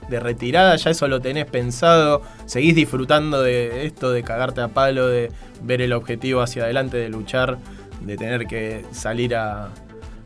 de 0.10 0.20
retirada, 0.20 0.76
ya 0.76 0.90
eso 0.90 1.08
lo 1.08 1.22
tenés 1.22 1.46
pensado. 1.46 2.22
Seguís 2.46 2.76
disfrutando 2.76 3.42
de 3.42 3.86
esto, 3.86 4.12
de 4.12 4.24
cagarte 4.24 4.62
a 4.62 4.68
palo, 4.68 5.08
de 5.08 5.32
ver 5.62 5.82
el 5.82 5.94
objetivo 5.94 6.42
hacia 6.42 6.64
adelante, 6.64 6.98
de 6.98 7.10
luchar, 7.10 7.58
de 8.02 8.18
tener 8.18 8.48
que 8.48 8.84
salir 8.92 9.36
a, 9.36 9.70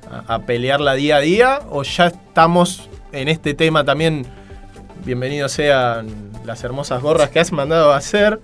a, 0.09 0.39
pelearla 0.39 0.93
día 0.93 1.17
a 1.17 1.19
día 1.19 1.59
o 1.69 1.83
ya 1.83 2.07
estamos 2.07 2.89
en 3.11 3.27
este 3.27 3.53
tema 3.53 3.83
también? 3.83 4.25
Bienvenidos 5.05 5.51
sean 5.51 6.07
las 6.45 6.63
hermosas 6.63 7.01
gorras 7.01 7.29
que 7.29 7.39
has 7.39 7.51
mandado 7.51 7.93
a 7.93 7.97
hacer. 7.97 8.39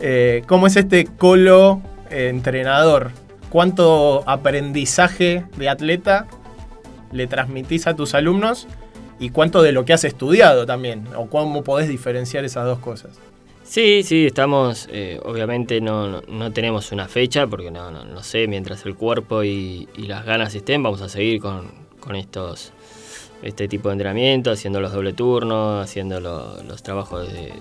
Eh, 0.00 0.42
¿Cómo 0.46 0.66
es 0.66 0.76
este 0.76 1.06
colo 1.06 1.82
eh, 2.10 2.28
entrenador? 2.28 3.10
¿Cuánto 3.50 4.24
aprendizaje 4.26 5.44
de 5.56 5.68
atleta 5.68 6.26
le 7.12 7.26
transmitís 7.26 7.86
a 7.86 7.94
tus 7.94 8.14
alumnos? 8.14 8.66
¿Y 9.18 9.30
cuánto 9.30 9.62
de 9.62 9.72
lo 9.72 9.84
que 9.84 9.92
has 9.92 10.04
estudiado 10.04 10.66
también? 10.66 11.04
¿O 11.16 11.28
cómo 11.28 11.64
podés 11.64 11.88
diferenciar 11.88 12.44
esas 12.44 12.64
dos 12.64 12.78
cosas? 12.78 13.18
Sí, 13.68 14.02
sí, 14.02 14.24
estamos, 14.24 14.88
eh, 14.90 15.20
obviamente 15.22 15.82
no, 15.82 16.22
tenemos 16.54 16.90
una 16.90 17.06
fecha 17.06 17.46
porque 17.46 17.70
no, 17.70 17.90
no, 17.90 18.22
sé, 18.22 18.46
mientras 18.46 18.86
el 18.86 18.94
cuerpo 18.94 19.44
y, 19.44 19.86
las 19.98 20.24
ganas 20.24 20.54
estén, 20.54 20.82
vamos 20.82 21.02
a 21.02 21.10
seguir 21.10 21.42
con, 21.42 22.16
estos 22.16 22.72
este 23.42 23.68
tipo 23.68 23.90
de 23.90 23.92
entrenamiento, 23.92 24.50
haciendo 24.50 24.80
los 24.80 24.90
doble 24.94 25.12
turnos, 25.12 25.84
haciendo 25.84 26.18
los 26.18 26.82
trabajos 26.82 27.30
de, 27.30 27.52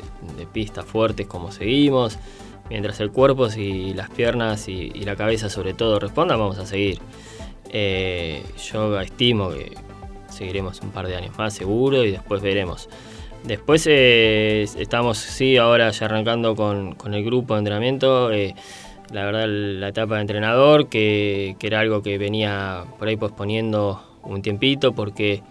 pista 0.54 0.82
fuertes 0.84 1.28
como 1.28 1.52
seguimos. 1.52 2.18
Mientras 2.70 3.02
el 3.02 3.12
cuerpo 3.12 3.50
y 3.58 3.94
las 3.94 4.10
piernas 4.10 4.70
y, 4.70 4.92
la 5.04 5.18
cabeza 5.18 5.50
sobre 5.50 5.74
todo 5.74 6.00
respondan, 6.00 6.40
vamos 6.40 6.58
a 6.58 6.66
seguir. 6.66 7.00
Eh, 7.70 8.44
yo 8.72 8.98
estimo 9.02 9.50
que 9.50 9.74
seguiremos 10.30 10.80
un 10.80 10.92
par 10.92 11.06
de 11.06 11.18
años 11.18 11.38
más 11.38 11.54
seguro 11.54 12.06
y 12.06 12.12
después 12.12 12.42
veremos. 12.42 12.88
Después 13.44 13.86
eh, 13.90 14.64
estamos, 14.78 15.18
sí, 15.18 15.58
ahora 15.58 15.90
ya 15.92 16.06
arrancando 16.06 16.56
con, 16.56 16.96
el 17.14 17.24
grupo 17.24 17.54
de 17.54 17.60
entrenamiento. 17.60 18.32
Eh, 18.32 18.56
la 19.12 19.24
verdad, 19.26 19.46
la 19.48 19.88
etapa 19.90 20.16
de 20.16 20.22
entrenador, 20.22 20.88
que, 20.88 21.56
era 21.62 21.80
algo 21.80 22.02
que 22.02 22.18
venía 22.18 22.84
por 23.00 23.08
ahí 23.08 23.16
posponiendo 23.16 24.02
un 24.24 24.42
tiempito, 24.42 24.94
porque 24.94 25.44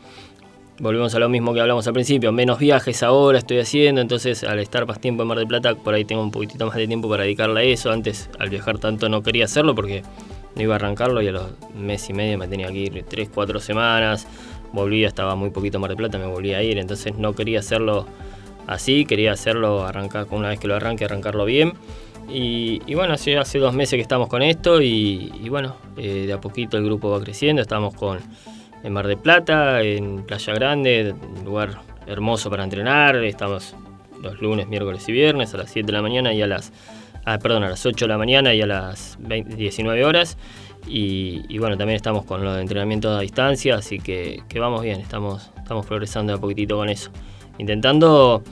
volvemos 0.78 1.14
a 1.14 1.18
lo 1.18 1.30
mismo 1.30 1.54
que 1.54 1.60
hablamos 1.60 1.86
al 1.86 1.94
principio, 1.94 2.32
menos 2.32 2.58
viajes 2.58 3.02
ahora 3.02 3.38
estoy 3.38 3.60
haciendo, 3.60 4.02
entonces 4.02 4.44
al 4.44 4.58
estar 4.58 4.86
más 4.86 5.00
tiempo 5.00 5.22
en 5.22 5.28
Mar 5.28 5.38
del 5.38 5.46
Plata, 5.46 5.74
por 5.74 5.94
ahí 5.94 6.04
tengo 6.04 6.22
un 6.22 6.30
poquitito 6.30 6.66
más 6.66 6.76
de 6.76 6.86
tiempo 6.86 7.08
para 7.08 7.22
dedicarle 7.22 7.60
a 7.60 7.62
eso. 7.62 7.90
Antes, 7.90 8.28
al 8.38 8.50
viajar 8.50 8.78
tanto, 8.78 9.08
no 9.08 9.22
quería 9.22 9.46
hacerlo 9.46 9.74
porque 9.74 10.02
no 10.54 10.62
iba 10.62 10.74
a 10.74 10.76
arrancarlo 10.76 11.22
y 11.22 11.28
a 11.28 11.32
los 11.32 11.46
mes 11.74 12.08
y 12.10 12.12
medio 12.12 12.36
me 12.36 12.48
tenía 12.48 12.68
que 12.68 12.78
ir 12.78 13.04
tres, 13.08 13.30
cuatro 13.32 13.58
semanas 13.58 14.26
volvía, 14.76 15.08
estaba 15.08 15.34
muy 15.34 15.50
poquito 15.50 15.80
Mar 15.80 15.90
de 15.90 15.96
Plata, 15.96 16.18
me 16.18 16.26
volvía 16.26 16.58
a 16.58 16.62
ir, 16.62 16.78
entonces 16.78 17.16
no 17.16 17.34
quería 17.34 17.58
hacerlo 17.58 18.06
así, 18.66 19.04
quería 19.04 19.32
hacerlo, 19.32 19.84
arrancar, 19.84 20.26
una 20.30 20.48
vez 20.48 20.60
que 20.60 20.68
lo 20.68 20.76
arranque, 20.76 21.04
arrancarlo 21.04 21.44
bien. 21.44 21.72
Y, 22.28 22.94
bueno, 22.94 23.14
hace, 23.14 23.38
hace 23.38 23.58
dos 23.58 23.72
meses 23.74 23.96
que 23.96 24.02
estamos 24.02 24.28
con 24.28 24.42
esto 24.42 24.82
y, 24.82 25.48
bueno, 25.48 25.76
eh, 25.96 26.24
de 26.26 26.32
a 26.32 26.40
poquito 26.40 26.76
el 26.76 26.84
grupo 26.84 27.10
va 27.10 27.20
creciendo. 27.20 27.62
Estamos 27.62 27.94
con 27.94 28.18
en 28.82 28.92
Mar 28.92 29.06
de 29.06 29.16
Plata, 29.16 29.80
en 29.82 30.24
Playa 30.24 30.52
Grande, 30.54 31.14
un 31.38 31.44
lugar 31.44 31.80
hermoso 32.06 32.50
para 32.50 32.64
entrenar. 32.64 33.16
Estamos 33.24 33.76
los 34.20 34.40
lunes, 34.40 34.66
miércoles 34.66 35.08
y 35.08 35.12
viernes 35.12 35.54
a 35.54 35.58
las 35.58 35.70
7 35.70 35.86
de 35.86 35.92
la 35.92 36.02
mañana 36.02 36.32
y 36.34 36.42
a 36.42 36.48
las, 36.48 36.72
ah, 37.24 37.38
perdón, 37.38 37.62
a 37.62 37.68
las 37.68 37.86
8 37.86 38.06
de 38.06 38.08
la 38.08 38.18
mañana 38.18 38.54
y 38.54 38.60
a 38.60 38.66
las 38.66 39.18
19 39.20 40.04
horas. 40.04 40.36
Y, 40.88 41.58
bueno, 41.58 41.76
también 41.76 41.96
estamos 41.96 42.24
con 42.24 42.44
los 42.44 42.58
entrenamientos 42.58 43.16
a 43.16 43.20
distancia, 43.20 43.76
así 43.76 43.98
que, 43.98 44.42
vamos 44.58 44.82
bien, 44.82 45.00
estamos, 45.00 45.50
estamos 45.56 45.84
progresando 45.86 46.34
a 46.34 46.38
poquitito 46.38 46.76
con 46.76 46.88
eso. 46.88 47.10
Intentando 47.58 48.42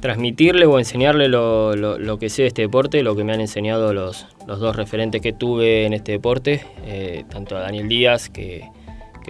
transmitirle 0.00 0.66
o 0.66 0.78
enseñarle 0.78 1.28
lo, 1.28 2.18
que 2.18 2.28
sé 2.28 2.42
de 2.42 2.48
este 2.48 2.62
deporte, 2.62 3.02
lo 3.02 3.14
que 3.14 3.24
me 3.24 3.32
han 3.32 3.40
enseñado 3.40 3.94
los, 3.94 4.26
dos 4.46 4.76
referentes 4.76 5.20
que 5.22 5.32
tuve 5.32 5.86
en 5.86 5.92
este 5.92 6.12
deporte, 6.12 6.66
eh, 6.84 7.24
tanto 7.30 7.56
a 7.56 7.60
Daniel 7.60 7.88
Díaz, 7.88 8.28
que, 8.28 8.68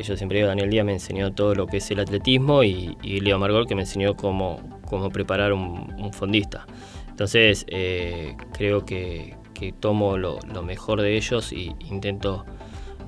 yo 0.03 0.17
siempre 0.17 0.39
digo, 0.39 0.49
Daniel 0.49 0.71
Díaz 0.71 0.87
me 0.87 0.93
enseñó 0.93 1.33
todo 1.33 1.55
lo 1.55 1.67
que 1.67 1.77
es 1.77 1.91
el 1.91 2.01
atletismo, 2.01 2.65
y, 2.65 2.97
Leo 3.03 3.39
Margol, 3.39 3.67
que 3.67 3.75
me 3.75 3.83
enseñó 3.83 4.17
cómo, 4.17 4.61
cómo 4.87 5.11
preparar 5.11 5.53
un, 5.53 6.13
fondista. 6.13 6.67
Entonces, 7.11 7.65
eh, 7.69 8.35
creo 8.53 8.85
que, 8.85 9.37
tomo 9.73 10.17
lo, 10.17 10.39
mejor 10.63 11.01
de 11.01 11.17
ellos 11.17 11.53
e 11.53 11.75
intento, 11.91 12.45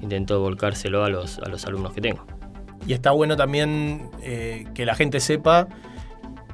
intento 0.00 0.40
volcárselo 0.40 1.04
a 1.04 1.08
los, 1.08 1.38
a 1.38 1.48
los 1.48 1.64
alumnos 1.66 1.92
que 1.92 2.00
tengo. 2.00 2.26
Y 2.86 2.92
está 2.92 3.10
bueno 3.10 3.36
también 3.36 4.10
eh, 4.22 4.66
que 4.74 4.86
la 4.86 4.94
gente 4.94 5.20
sepa 5.20 5.68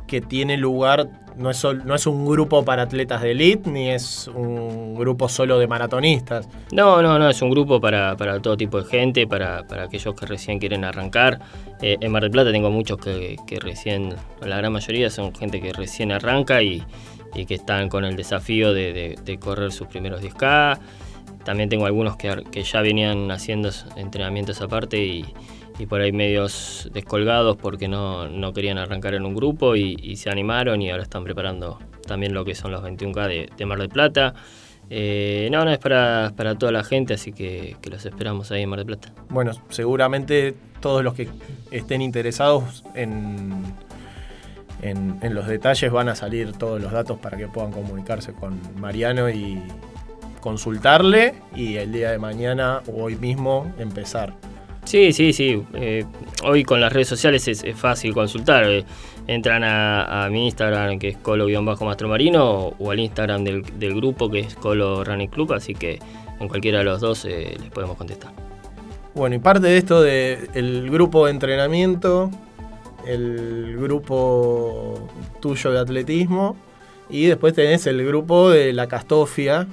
que 0.07 0.21
tiene 0.21 0.59
lugar, 0.59 1.09
no 1.37 1.49
es, 1.51 1.65
no 1.65 1.95
es 1.95 2.07
un 2.07 2.27
grupo 2.27 2.65
para 2.67 2.83
atletas 2.83 3.23
de 3.23 3.31
elite, 3.31 3.71
ni 3.71 3.89
es 3.91 4.29
un 4.29 4.95
grupo 4.95 5.29
solo 5.29 5.59
de 5.59 5.67
maratonistas. 5.67 6.49
No, 6.71 7.01
no, 7.01 7.19
no, 7.19 7.31
es 7.31 7.41
un 7.41 7.51
grupo 7.51 7.81
para, 7.81 8.15
todo 8.43 8.57
tipo 8.57 8.83
de 8.83 8.89
gente, 8.89 9.27
para, 9.27 9.65
aquellos 9.83 10.15
que 10.15 10.27
recién 10.27 10.59
quieren 10.59 10.85
arrancar. 10.85 11.41
Eh, 11.81 11.97
en 12.01 12.13
Mar 12.13 12.23
del 12.23 12.31
Plata 12.31 12.53
tengo 12.53 12.71
muchos 12.71 12.99
que, 12.99 13.39
recién, 13.61 14.15
la 14.43 14.59
gran 14.59 14.73
mayoría 14.73 15.09
son 15.09 15.35
gente 15.35 15.61
que 15.61 15.73
recién 15.73 16.13
arranca 16.13 16.63
y, 16.63 16.83
que 17.33 17.55
están 17.55 17.89
con 17.89 18.05
el 18.05 18.17
desafío 18.17 18.73
de, 18.73 19.39
correr 19.41 19.73
sus 19.73 19.89
primeros 19.89 20.23
10K. 20.23 20.79
También 21.45 21.69
tengo 21.69 21.87
algunos 21.87 22.17
que, 22.17 22.45
que 22.51 22.63
ya 22.63 22.83
venían 22.83 23.31
haciendo 23.31 23.71
entrenamientos 23.97 24.61
aparte 24.61 25.05
y, 25.05 25.25
y 25.79 25.87
por 25.87 26.01
ahí 26.01 26.13
medios 26.13 26.89
descolgados 26.93 27.57
porque 27.57 27.89
no, 27.89 28.53
querían 28.55 28.79
arrancar 28.79 29.15
en 29.15 29.25
un 29.25 29.35
grupo 29.35 29.77
y, 29.77 30.17
se 30.17 30.31
animaron 30.31 30.83
y 30.83 30.91
ahora 30.91 31.03
están 31.03 31.25
preparando 31.25 31.79
también 32.07 32.35
lo 32.35 32.45
que 32.45 32.55
son 32.55 32.73
los 32.73 32.83
21K 32.83 33.57
de, 33.57 33.67
Mar 33.67 33.79
del 33.79 33.89
Plata. 33.89 34.35
Eh, 34.91 35.49
no, 35.51 35.65
no 35.65 35.71
es 35.71 35.79
para, 35.79 36.33
toda 36.59 36.73
la 36.73 36.85
gente, 36.85 37.15
así 37.15 37.33
que, 37.33 37.77
los 37.91 38.05
esperamos 38.05 38.51
ahí 38.53 38.63
en 38.63 38.69
Mar 38.69 38.79
del 38.79 38.87
Plata. 38.87 39.13
Bueno, 39.31 39.53
seguramente 39.71 40.55
todos 40.81 41.03
los 41.03 41.15
que 41.15 41.29
estén 41.71 42.03
interesados 42.03 42.85
en, 42.95 43.63
en, 44.83 45.19
en 45.23 45.35
los 45.35 45.47
detalles 45.47 45.91
van 45.91 46.09
a 46.09 46.15
salir 46.15 46.53
todos 46.53 46.81
los 46.81 46.93
datos 46.93 47.19
para 47.19 47.39
que 47.39 47.49
puedan 47.49 47.73
comunicarse 47.73 48.33
con 48.33 48.61
Mariano 48.79 49.31
y 49.31 49.63
consultarle 50.41 51.35
y 51.55 51.77
el 51.77 51.93
día 51.93 52.11
de 52.11 52.19
mañana 52.19 52.83
o 52.89 53.05
hoy 53.05 53.17
mismo 53.17 53.73
empezar. 53.79 54.35
Sí, 54.85 55.13
sí, 55.13 55.33
sí. 55.33 55.63
Eh, 55.75 56.05
hoy 56.45 56.65
con 56.65 56.81
las 56.81 56.93
redes 56.93 57.09
sociales 57.09 57.47
es, 57.49 57.65
fácil 57.77 58.13
consultar. 58.13 58.65
Eh, 58.65 58.85
entran 59.27 59.63
a, 59.65 60.29
mi 60.31 60.47
Instagram 60.47 60.99
que 60.99 61.09
es 61.09 61.17
colo-mastromarino 61.19 62.75
o 62.79 62.91
al 62.91 62.99
Instagram 62.99 63.45
del, 63.45 63.95
grupo 63.95 64.29
que 64.29 64.41
es 64.41 64.55
Colo 64.57 65.05
Running 65.05 65.29
Club, 65.29 65.53
así 65.53 65.75
que 65.75 66.01
en 66.41 66.49
cualquiera 66.49 66.79
de 66.79 66.85
los 66.85 67.01
dos 67.01 67.25
eh, 67.25 67.57
les 67.61 67.71
podemos 67.71 67.97
contestar. 67.97 68.33
Bueno, 69.15 69.37
y 69.37 69.39
parte 69.39 69.69
de 69.69 69.77
esto 69.77 70.03
del 70.03 70.91
grupo 70.91 71.27
de 71.27 71.33
entrenamiento, 71.33 72.31
el 73.07 73.77
grupo 73.79 75.09
tuyo 75.41 75.73
de 75.73 75.79
atletismo 75.79 76.57
y 77.11 77.27
después 77.27 77.55
tenés 77.55 77.87
el 77.87 78.05
grupo 78.07 78.51
de 78.51 78.73
la 78.73 78.89
Castofia, 78.89 79.67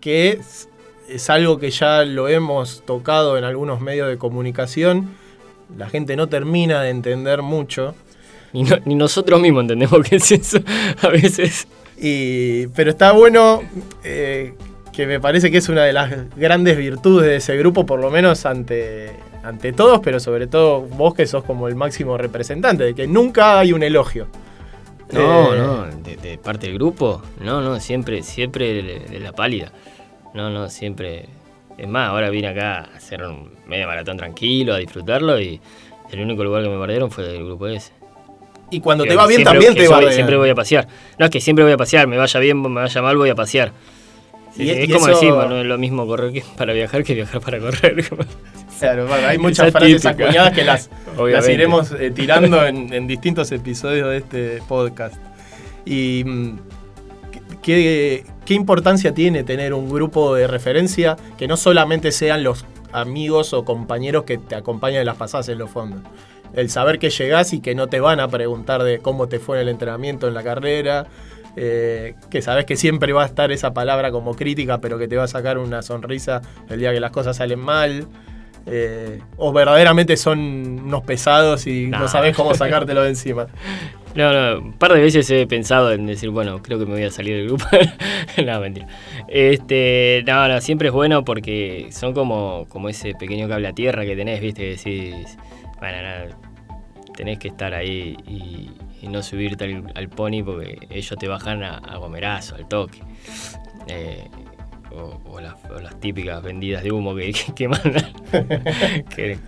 que 0.00 0.30
es 0.30 0.70
es 1.10 1.28
algo 1.28 1.58
que 1.58 1.70
ya 1.70 2.04
lo 2.04 2.28
hemos 2.28 2.82
tocado 2.86 3.36
en 3.36 3.44
algunos 3.44 3.80
medios 3.80 4.08
de 4.08 4.16
comunicación. 4.16 5.10
La 5.76 5.88
gente 5.88 6.16
no 6.16 6.28
termina 6.28 6.82
de 6.82 6.90
entender 6.90 7.42
mucho. 7.42 7.94
Ni, 8.52 8.94
nosotros 8.94 9.40
mismos 9.40 9.62
entendemos 9.62 10.00
qué 10.08 10.16
es 10.16 10.32
eso 10.32 10.58
a 11.02 11.08
veces. 11.08 11.66
pero 12.74 12.90
está 12.90 13.12
bueno 13.12 13.62
eh, 14.04 14.54
que 14.92 15.06
me 15.06 15.20
parece 15.20 15.50
que 15.50 15.58
es 15.58 15.68
una 15.68 15.82
de 15.82 15.92
las 15.92 16.34
grandes 16.36 16.76
virtudes 16.76 17.26
de 17.26 17.36
ese 17.36 17.56
grupo, 17.56 17.86
por 17.86 18.00
lo 18.00 18.10
menos 18.10 18.46
ante, 18.46 19.10
ante 19.42 19.72
todos, 19.72 20.00
pero 20.00 20.20
sobre 20.20 20.46
todo 20.46 20.82
vos 20.82 21.14
que 21.14 21.26
sos 21.26 21.44
como 21.44 21.68
el 21.68 21.74
máximo 21.74 22.16
representante, 22.18 22.84
de 22.84 22.94
que 22.94 23.06
nunca 23.06 23.58
hay 23.58 23.72
un 23.72 23.82
elogio. 23.82 24.26
No, 25.12 25.54
eh, 25.54 25.58
no, 25.58 25.86
de, 25.86 26.38
parte 26.38 26.68
del 26.68 26.76
grupo, 26.76 27.22
no, 27.40 27.60
no, 27.60 27.80
siempre, 27.80 28.22
siempre 28.22 28.82
de 28.82 29.20
la 29.20 29.32
pálida. 29.32 29.72
No, 30.34 30.50
no, 30.50 30.68
siempre. 30.68 31.26
Es 31.76 31.88
más, 31.88 32.10
ahora 32.10 32.30
vine 32.30 32.48
acá 32.48 32.78
a 32.78 32.96
hacer 32.96 33.22
un 33.22 33.50
medio 33.66 33.86
maratón 33.86 34.16
tranquilo, 34.16 34.74
a 34.74 34.78
disfrutarlo 34.78 35.40
y 35.40 35.60
el 36.12 36.20
único 36.20 36.44
lugar 36.44 36.62
que 36.62 36.68
me 36.68 36.78
perdieron 36.78 37.10
fue 37.10 37.36
el 37.36 37.44
grupo 37.44 37.66
ese. 37.66 37.92
Y 38.70 38.80
cuando 38.80 39.04
te 39.04 39.16
va 39.16 39.26
bien 39.26 39.42
también 39.42 39.74
te 39.74 39.88
va 39.88 40.00
bien. 40.00 40.12
Siempre 40.12 40.36
voy 40.36 40.50
a 40.50 40.54
pasear. 40.54 40.86
No, 41.18 41.24
es 41.24 41.30
que 41.30 41.40
siempre 41.40 41.64
voy 41.64 41.72
a 41.72 41.76
pasear, 41.76 42.06
me 42.06 42.16
vaya 42.16 42.38
bien, 42.38 42.60
me 42.60 42.80
vaya 42.80 43.02
mal, 43.02 43.16
voy 43.16 43.30
a 43.30 43.34
pasear. 43.34 43.72
es 44.56 44.92
como 44.92 45.06
decir, 45.06 45.30
no 45.30 45.60
es 45.60 45.66
lo 45.66 45.78
mismo 45.78 46.06
correr 46.06 46.42
para 46.56 46.72
viajar 46.72 47.02
que 47.02 47.14
viajar 47.14 47.40
para 47.40 47.58
correr. 47.58 48.04
Claro, 48.80 49.06
hay 49.12 49.38
muchas 49.38 49.70
frases 49.70 50.06
acuñadas 50.06 50.52
que 50.52 50.64
las, 50.64 50.90
las 51.18 51.48
iremos 51.48 51.92
eh, 51.92 52.10
tirando 52.10 52.66
en, 52.66 52.92
en, 52.92 53.06
distintos 53.06 53.52
episodios 53.52 54.08
de 54.08 54.16
este 54.16 54.62
podcast. 54.66 55.16
Y 55.84 56.24
mm, 56.24 56.58
¿qué, 57.62 58.24
¿qué 58.44 58.54
importancia 58.54 59.12
tiene 59.12 59.44
tener 59.44 59.74
un 59.74 59.88
grupo 59.88 60.34
de 60.34 60.46
referencia 60.46 61.16
que 61.38 61.46
no 61.46 61.56
solamente 61.56 62.10
sean 62.10 62.42
los 62.42 62.64
amigos 62.92 63.52
o 63.52 63.64
compañeros 63.64 64.24
que 64.24 64.38
te 64.38 64.54
acompañan 64.54 65.00
en 65.00 65.06
las 65.06 65.16
pasadas 65.16 65.48
en 65.48 65.58
los 65.58 65.70
fondos? 65.70 66.00
El 66.52 66.68
saber 66.68 66.98
que 66.98 67.10
llegás 67.10 67.52
y 67.52 67.60
que 67.60 67.74
no 67.74 67.86
te 67.86 68.00
van 68.00 68.18
a 68.18 68.28
preguntar 68.28 68.82
de 68.82 68.98
cómo 68.98 69.28
te 69.28 69.38
fue 69.38 69.58
en 69.58 69.62
el 69.62 69.68
entrenamiento, 69.68 70.26
en 70.26 70.34
la 70.34 70.42
carrera, 70.42 71.06
eh, 71.56 72.14
que 72.30 72.42
sabes 72.42 72.64
que 72.64 72.76
siempre 72.76 73.12
va 73.12 73.22
a 73.22 73.26
estar 73.26 73.52
esa 73.52 73.72
palabra 73.72 74.10
como 74.10 74.34
crítica, 74.34 74.80
pero 74.80 74.98
que 74.98 75.06
te 75.06 75.16
va 75.16 75.24
a 75.24 75.28
sacar 75.28 75.58
una 75.58 75.82
sonrisa 75.82 76.42
el 76.68 76.80
día 76.80 76.92
que 76.92 77.00
las 77.00 77.10
cosas 77.10 77.36
salen 77.36 77.60
mal. 77.60 78.06
Eh, 78.66 79.20
o 79.36 79.52
verdaderamente 79.52 80.16
son 80.16 80.38
unos 80.84 81.02
pesados 81.02 81.66
y 81.66 81.86
no, 81.86 82.00
no 82.00 82.08
sabes 82.08 82.36
cómo 82.36 82.54
sacártelo 82.54 83.02
de 83.02 83.10
encima. 83.10 83.46
No, 84.14 84.32
no, 84.32 84.60
un 84.60 84.72
par 84.72 84.92
de 84.92 85.00
veces 85.00 85.30
he 85.30 85.46
pensado 85.46 85.92
en 85.92 86.06
decir, 86.06 86.30
bueno, 86.30 86.60
creo 86.62 86.80
que 86.80 86.84
me 86.84 86.94
voy 86.94 87.04
a 87.04 87.12
salir 87.12 87.36
del 87.36 87.46
grupo. 87.46 87.64
no, 88.44 88.60
mentira. 88.60 88.88
Este, 89.28 90.24
no, 90.26 90.48
no, 90.48 90.60
siempre 90.60 90.88
es 90.88 90.94
bueno 90.94 91.24
porque 91.24 91.88
son 91.92 92.12
como, 92.12 92.66
como 92.68 92.88
ese 92.88 93.14
pequeño 93.14 93.48
cable 93.48 93.68
a 93.68 93.72
tierra 93.72 94.04
que 94.04 94.16
tenés, 94.16 94.40
viste, 94.40 94.62
que 94.62 94.70
decís, 94.70 95.38
bueno, 95.78 95.96
tenés 97.16 97.38
que 97.38 97.48
estar 97.48 97.72
ahí 97.74 98.16
y, 98.26 98.70
no 99.06 99.22
subirte 99.22 99.82
al, 99.94 100.08
pony 100.08 100.42
porque 100.44 100.86
ellos 100.90 101.16
te 101.18 101.26
bajan 101.26 101.62
a, 101.62 101.96
gomerazo, 101.96 102.56
al 102.56 102.68
toque. 102.68 102.98
Eh, 103.86 104.28
o, 104.92 105.40
las, 105.40 106.00
típicas 106.00 106.42
vendidas 106.42 106.82
de 106.82 106.92
humo 106.92 107.14
que, 107.14 107.32
que, 107.54 107.68
mandan. 107.68 108.12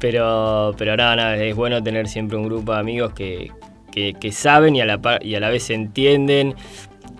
pero, 0.00 0.74
pero 0.76 0.96
nada, 0.96 1.36
es 1.36 1.54
bueno 1.54 1.82
tener 1.82 2.08
siempre 2.08 2.36
un 2.36 2.44
grupo 2.44 2.72
de 2.72 2.78
amigos 2.78 3.12
que, 3.12 3.52
que, 3.90 4.32
saben 4.32 4.76
y 4.76 4.80
a, 4.80 4.86
la, 4.86 5.18
y 5.20 5.34
a 5.34 5.40
la 5.40 5.50
vez 5.50 5.70
entienden 5.70 6.54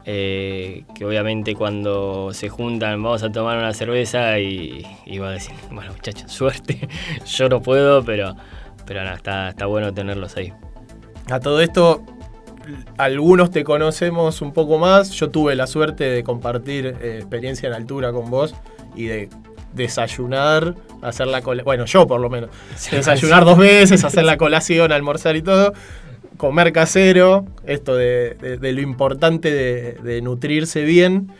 eh, 0.04 0.84
que 0.94 1.04
obviamente 1.04 1.54
cuando 1.54 2.32
se 2.32 2.48
juntan 2.48 3.02
vamos 3.02 3.22
a 3.22 3.30
tomar 3.30 3.58
una 3.58 3.74
cerveza 3.74 4.38
y, 4.38 4.86
y 5.04 5.18
van 5.18 5.30
a 5.30 5.32
decir, 5.32 5.54
bueno 5.70 5.92
muchachos, 5.92 6.32
suerte, 6.32 6.88
yo 7.26 7.48
no 7.48 7.60
puedo, 7.60 8.02
pero, 8.04 8.36
pero 8.86 9.02
nada, 9.02 9.16
está, 9.16 9.48
está 9.50 9.66
bueno 9.66 9.92
tenerlos 9.92 10.36
ahí. 10.36 10.52
A 11.30 11.40
todo 11.40 11.60
esto, 11.60 12.02
algunos 12.96 13.50
te 13.50 13.64
conocemos 13.64 14.42
un 14.42 14.52
poco 14.52 14.78
más, 14.78 15.10
yo 15.10 15.30
tuve 15.30 15.54
la 15.54 15.66
suerte 15.66 16.04
de 16.04 16.22
compartir 16.22 16.86
eh, 16.86 17.16
experiencia 17.18 17.68
en 17.68 17.74
altura 17.74 18.12
con 18.12 18.30
vos 18.30 18.54
y 18.94 19.06
de 19.06 19.28
desayunar, 19.74 20.74
hacer 21.02 21.26
la 21.26 21.42
colación, 21.42 21.64
bueno, 21.64 21.84
yo 21.84 22.06
por 22.06 22.20
lo 22.20 22.30
menos, 22.30 22.50
desayunar 22.90 23.44
dos 23.44 23.58
veces, 23.58 24.04
hacer 24.04 24.24
la 24.24 24.36
colación, 24.36 24.92
almorzar 24.92 25.36
y 25.36 25.42
todo 25.42 25.72
comer 26.38 26.72
casero, 26.72 27.44
esto 27.66 27.96
de, 27.96 28.58
lo 28.60 28.80
importante 28.80 29.52
de, 29.52 30.22
nutrirse 30.22 30.84
bien. 30.84 31.30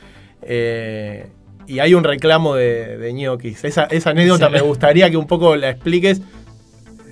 Eh, 0.43 1.29
y 1.67 1.79
hay 1.79 1.95
un 1.95 2.05
reclamo 2.05 2.55
de, 2.55 2.99
de 2.99 3.12
ñoquis. 3.12 3.64
Esa, 3.64 3.88
anécdota 4.05 4.51
me 4.51 4.61
gustaría 4.61 5.11
que 5.11 5.17
un 5.17 5.27
poco 5.27 5.57
la 5.57 5.71
expliques. 5.71 6.21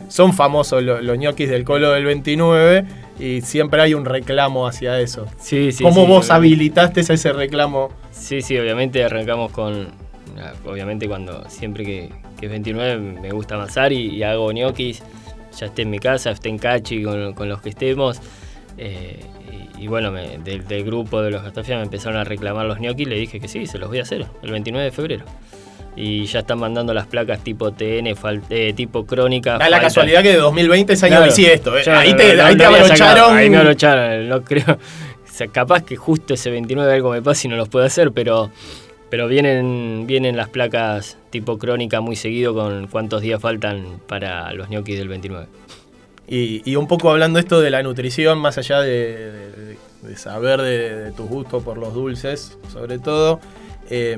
Son 0.09 0.33
famosos 0.35 0.83
los, 0.83 1.19
ñoquis 1.19 1.49
del 1.49 1.65
Colo 1.65 1.91
del 1.91 2.05
29 2.05 2.85
y 3.19 3.41
siempre 3.41 3.81
hay 3.83 3.95
un 3.95 4.05
reclamo 4.05 4.67
hacia 4.67 5.01
eso. 5.01 5.27
Sí, 5.39 5.73
sí. 5.73 5.83
¿Cómo 5.85 6.03
sí, 6.03 6.07
vos 6.09 6.31
habilitaste 6.31 7.01
ese 7.01 7.33
reclamo? 7.33 7.91
Sí, 8.11 8.43
sí, 8.43 8.59
obviamente 8.59 9.03
arrancamos 9.05 9.53
con. 9.53 9.89
ah, 10.39 10.53
Obviamente, 10.67 11.09
cuando 11.09 11.49
siempre 11.49 11.85
que, 11.85 12.11
que 12.39 12.47
es 12.47 12.51
29 12.53 12.99
me 13.21 13.31
gusta 13.31 13.55
amasar 13.55 13.93
y, 13.93 14.09
y 14.17 14.23
hago 14.23 14.51
ñoquis, 14.53 15.03
ya 15.59 15.67
esté 15.67 15.83
en 15.83 15.91
mi 15.91 15.99
casa, 15.99 16.31
esté 16.31 16.49
en 16.51 16.59
Cachi 16.59 17.03
con, 17.03 17.33
con 17.35 17.49
los 17.49 17.61
que 17.63 17.71
estemos. 17.71 18.21
eh, 18.79 19.21
y, 19.79 19.85
y 19.85 19.87
bueno, 19.89 20.11
me- 20.13 20.39
del, 20.39 20.67
del 20.67 20.85
grupo 20.85 21.23
de 21.23 21.31
los 21.31 21.43
gastafias 21.43 21.79
me 21.79 21.85
empezaron 21.85 22.19
a 22.19 22.25
reclamar 22.25 22.67
los 22.67 22.81
ñoquis, 22.81 23.07
le 23.09 23.17
dije 23.17 23.41
que 23.41 23.49
sí, 23.49 23.67
se 23.67 23.79
los 23.79 23.89
voy 23.89 23.99
a 24.01 24.03
hacer 24.03 24.27
el 24.43 24.51
29 24.51 24.85
de 24.87 24.91
febrero. 24.93 25.25
Y 25.97 26.27
ya 26.27 26.41
están 26.41 26.59
mandando 26.59 26.93
las 26.93 27.07
placas 27.07 27.43
tipo 27.43 27.73
TN, 27.73 28.15
fal- 28.17 28.43
eh, 28.51 28.75
tipo 28.77 29.07
crónica. 29.07 29.57
Da 29.59 29.71
la 29.71 29.81
casualidad 29.81 30.23
que 30.23 30.29
de 30.33 30.37
2020 30.37 30.93
es 30.93 31.03
año 31.03 31.13
Claro. 31.13 31.25
bisiesto. 31.27 31.79
eh. 31.79 31.83
Ahí 31.91 32.15
te, 32.15 32.35
no- 32.37 32.45
ahí 32.45 32.55
no 32.55 32.59
te 32.59 32.65
abrocharon. 32.67 33.37
Ahí 33.37 33.49
me 33.51 33.57
abrocharon, 33.57 34.29
no 34.29 34.43
creo. 34.45 34.73
O 34.73 35.33
sea, 35.39 35.47
capaz 35.49 35.83
que 35.85 35.97
justo 35.97 36.35
ese 36.35 36.51
29 36.51 36.93
algo 36.93 37.11
me 37.13 37.23
pasa 37.23 37.47
y 37.47 37.51
no 37.51 37.57
los 37.57 37.69
puedo 37.71 37.85
hacer, 37.87 38.13
pero, 38.13 38.51
pero 39.11 39.27
vienen, 39.29 40.05
vienen 40.07 40.37
las 40.37 40.49
placas 40.51 41.17
tipo 41.31 41.57
crónica 41.59 42.01
muy 42.03 42.17
seguido 42.17 42.53
con 42.55 42.87
cuántos 42.89 43.23
días 43.23 43.41
faltan 43.41 44.01
para 44.07 44.53
los 44.53 44.69
ñoquis 44.69 44.99
del 44.99 45.09
29. 45.09 45.47
Y, 46.29 46.61
y 46.71 46.77
un 46.77 46.89
poco 46.89 47.11
hablando 47.11 47.39
esto 47.39 47.61
de 47.61 47.71
la 47.71 47.83
nutrición, 47.83 48.39
más 48.39 48.59
allá 48.59 48.81
de, 48.81 48.91
de- 48.91 49.77
de 50.03 50.17
saber 50.17 50.61
de, 50.61 50.95
de 51.05 51.13
tus 51.13 51.27
gustos 51.29 51.63
por 51.63 51.79
los 51.79 51.95
dulces, 51.95 52.59
sobre 52.73 52.99
todo, 52.99 53.41
eh, 53.91 54.17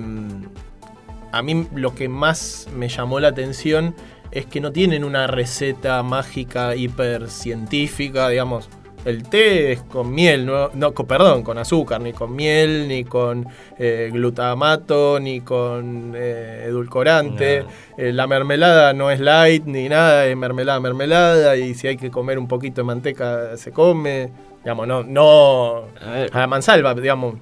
a 1.33 1.43
mí 1.43 1.67
lo 1.75 1.95
que 1.95 2.09
más 2.09 2.69
me 2.75 2.89
llamó 2.89 3.21
la 3.21 3.29
atención 3.29 3.95
es 4.31 4.47
que 4.47 4.61
no 4.61 4.73
tienen 4.73 5.05
una 5.05 5.27
receta 5.27 6.03
mágica 6.03 6.75
hiper 6.77 7.31
científica, 7.31 8.29
digamos. 8.29 8.69
El 9.05 9.23
té 9.23 9.73
es 9.73 9.81
con 9.83 10.13
miel, 10.13 10.45
no, 10.45 10.71
no, 10.75 10.93
con- 10.93 11.07
perdón, 11.07 11.43
con 11.43 11.57
azúcar, 11.57 12.01
ni 12.01 12.13
con 12.13 12.35
miel, 12.35 12.89
ni 12.89 13.05
con 13.05 13.47
eh, 13.79 14.11
glutamato, 14.13 15.19
ni 15.21 15.41
con 15.41 16.13
eh, 16.17 16.65
edulcorante. 16.67 17.63
No. 17.63 17.69
Eh, 17.97 18.13
la 18.13 18.27
mermelada 18.27 18.93
no 18.93 19.11
es 19.11 19.21
light 19.21 19.65
ni 19.67 19.89
nada, 19.89 20.27
es 20.27 20.37
mermelada, 20.37 20.81
mermelada. 20.81 21.57
Y 21.57 21.75
si 21.75 21.87
hay 21.87 21.97
que 21.97 22.11
comer 22.11 22.39
un 22.39 22.49
poquito 22.49 22.81
de 22.83 22.85
manteca, 22.87 23.57
se 23.57 23.71
come. 23.73 24.31
Digamos, 24.65 24.87
no, 24.89 25.05
no 25.05 25.77
A 26.03 26.27
a 26.33 26.39
la 26.41 26.47
mansalva, 26.49 26.93
digamos. 26.95 27.37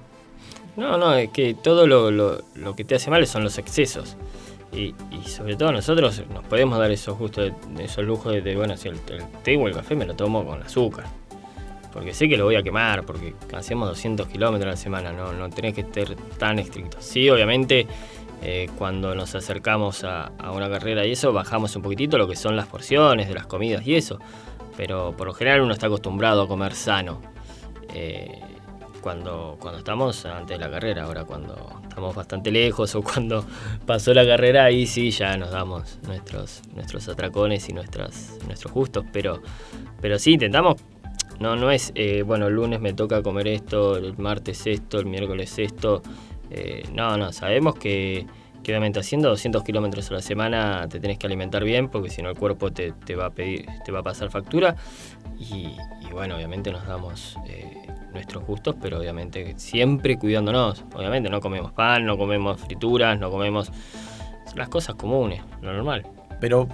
No, 0.77 0.97
no, 0.97 1.13
es 1.15 1.29
que 1.31 1.53
todo 1.55 1.85
lo, 1.87 2.11
lo- 2.11 2.41
lo 2.55 2.75
que 2.75 2.83
te 2.85 2.95
hace 2.95 3.09
mal 3.09 3.25
son 3.27 3.43
los 3.43 3.57
excesos. 3.57 4.15
Y, 4.71 4.93
sobre 5.25 5.55
todo 5.55 5.71
nosotros 5.71 6.21
nos 6.31 6.43
podemos 6.43 6.77
dar 6.77 6.91
esos 6.91 7.17
gustos, 7.17 7.51
esos 7.79 8.03
lujos 8.05 8.33
de, 8.43 8.55
bueno, 8.55 8.75
si 8.77 8.89
el, 8.89 8.99
té 9.43 9.57
o 9.57 9.67
el 9.67 9.73
café 9.73 9.95
me 9.95 10.05
lo 10.05 10.13
tomo 10.15 10.45
con 10.45 10.61
azúcar. 10.61 11.05
Porque 11.93 12.13
sé 12.13 12.27
que 12.29 12.37
lo 12.37 12.43
voy 12.45 12.55
a 12.57 12.61
quemar, 12.63 13.03
porque 13.05 13.33
hacemos 13.55 13.87
200 13.89 14.27
kilómetros 14.27 14.67
a 14.67 14.71
la 14.71 14.77
semana, 14.77 15.11
no, 15.13 15.33
no 15.33 15.49
tenés 15.49 15.73
que 15.73 15.81
estar 15.81 16.15
tan 16.37 16.59
estricto. 16.59 16.97
Sí, 16.99 17.27
obviamente, 17.29 17.87
eh, 18.43 18.69
cuando 18.77 19.15
nos 19.15 19.33
acercamos 19.33 20.03
a, 20.03 20.31
a 20.37 20.51
una 20.51 20.69
carrera 20.69 21.05
y 21.07 21.13
eso, 21.13 21.33
bajamos 21.33 21.75
un 21.75 21.81
poquitito 21.81 22.17
lo 22.19 22.27
que 22.27 22.35
son 22.35 22.55
las 22.55 22.67
porciones 22.67 23.27
de 23.29 23.33
las 23.33 23.47
comidas 23.47 23.87
y 23.87 23.95
eso. 23.95 24.19
Pero 24.75 25.15
por 25.17 25.25
lo 25.27 25.33
general 25.33 25.61
uno 25.61 25.73
está 25.73 25.87
acostumbrado 25.87 26.43
a 26.43 26.47
comer 26.47 26.75
sano. 26.75 27.19
eh, 27.95 28.41
cuando, 29.07 29.55
cuando 29.57 29.77
estamos 29.79 30.25
antes 30.25 30.59
de 30.59 30.65
la 30.65 30.69
carrera, 30.69 31.05
ahora 31.05 31.23
cuando 31.23 31.79
estamos 31.81 32.13
bastante 32.13 32.51
lejos 32.51 32.93
o 32.93 33.01
cuando 33.01 33.45
pasó 33.85 34.13
la 34.13 34.25
carrera, 34.25 34.65
ahí 34.65 34.85
sí 34.85 35.11
ya 35.11 35.37
nos 35.37 35.49
damos 35.49 35.97
nuestros, 36.05 36.61
nuestros 36.75 37.07
atracones 37.07 37.69
y 37.69 37.73
nuestras, 37.73 38.37
nuestros 38.45 38.73
gustos, 38.73 39.05
pero, 39.13 39.41
pero 40.01 40.19
sí 40.19 40.33
intentamos 40.33 40.75
no, 41.39 41.55
no 41.55 41.71
es, 41.71 41.93
eh, 41.95 42.23
bueno, 42.23 42.47
el 42.47 42.55
lunes 42.55 42.81
me 42.81 42.91
toca 42.91 43.23
comer 43.23 43.47
esto, 43.47 43.95
el 43.95 44.17
martes 44.17 44.67
esto, 44.67 44.99
el 44.99 45.05
miércoles 45.05 45.57
esto. 45.57 46.01
Eh, 46.49 46.83
no, 46.91 47.15
no, 47.15 47.31
sabemos 47.31 47.75
que, 47.75 48.27
obviamente 48.67 48.99
haciendo 48.99 49.29
200 49.29 49.63
kilómetros 49.63 50.11
a 50.11 50.15
la 50.15 50.21
semana 50.21 50.89
te 50.89 50.99
tenés 50.99 51.17
que 51.17 51.27
alimentar 51.27 51.63
bien 51.63 51.87
porque 51.87 52.09
si 52.09 52.21
no 52.21 52.29
el 52.29 52.35
cuerpo 52.35 52.73
te, 52.73 52.91
te 52.91 53.15
va 53.15 53.27
a 53.27 53.29
pedir, 53.29 53.67
te 53.85 53.93
va 53.93 53.99
a 53.99 54.03
pasar 54.03 54.29
factura. 54.31 54.75
Y, 55.39 55.77
y 56.01 56.11
bueno, 56.11 56.35
obviamente 56.35 56.71
nos 56.71 56.85
damos 56.85 57.37
eh, 57.47 57.87
nuestros 58.13 58.43
gustos, 58.45 58.75
pero 58.81 58.99
obviamente 58.99 59.53
siempre 59.57 60.17
cuidándonos. 60.17 60.83
Obviamente 60.95 61.29
no 61.29 61.39
comemos 61.41 61.71
pan, 61.71 62.05
no 62.05 62.17
comemos 62.17 62.59
frituras, 62.61 63.19
no 63.19 63.29
comemos 63.29 63.71
las 64.55 64.69
cosas 64.69 64.95
comunes, 64.95 65.41
lo 65.61 65.73
normal. 65.73 66.05
Pero, 66.39 66.67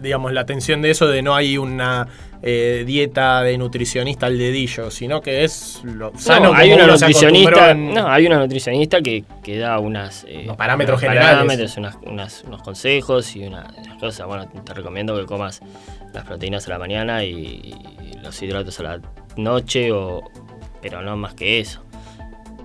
digamos, 0.00 0.32
la 0.32 0.42
atención 0.42 0.82
de 0.82 0.90
eso 0.90 1.08
de 1.08 1.20
no 1.20 1.34
hay 1.34 1.58
una 1.58 2.06
eh, 2.42 2.84
dieta 2.86 3.42
de 3.42 3.58
nutricionista 3.58 4.26
al 4.26 4.38
dedillo, 4.38 4.88
sino 4.92 5.20
que 5.20 5.42
es 5.42 5.80
lo 5.82 6.12
sano 6.16 6.52
no, 6.52 6.54
hay 6.54 6.72
una 6.72 6.86
nutricionista, 6.86 7.50
acostumbró 7.50 7.70
en- 7.70 7.94
no, 7.94 8.08
hay 8.08 8.26
una 8.26 8.38
nutricionista 8.38 9.00
que, 9.02 9.24
que 9.42 9.58
da 9.58 9.80
unas 9.80 10.24
eh, 10.28 10.42
Unos 10.44 10.56
parámetros 10.56 10.94
unos 10.94 11.00
generales. 11.10 11.32
parámetros, 11.34 11.76
unas- 11.76 11.98
unas- 12.06 12.44
unos 12.46 12.62
consejos 12.62 13.34
y 13.34 13.42
una- 13.42 13.74
unas 13.84 13.98
cosas. 13.98 14.28
Bueno, 14.28 14.46
te 14.48 14.74
recomiendo 14.74 15.16
que 15.18 15.26
comas 15.26 15.60
las 16.14 16.24
proteínas 16.24 16.66
a 16.68 16.70
la 16.70 16.78
mañana 16.78 17.24
y, 17.24 17.34
y 17.34 18.12
los 18.22 18.40
hidratos 18.40 18.78
a 18.78 18.82
la 18.84 19.00
noche, 19.36 19.90
o, 19.90 20.22
pero 20.82 21.02
no 21.02 21.16
más 21.16 21.34
que 21.34 21.60
eso. 21.60 21.82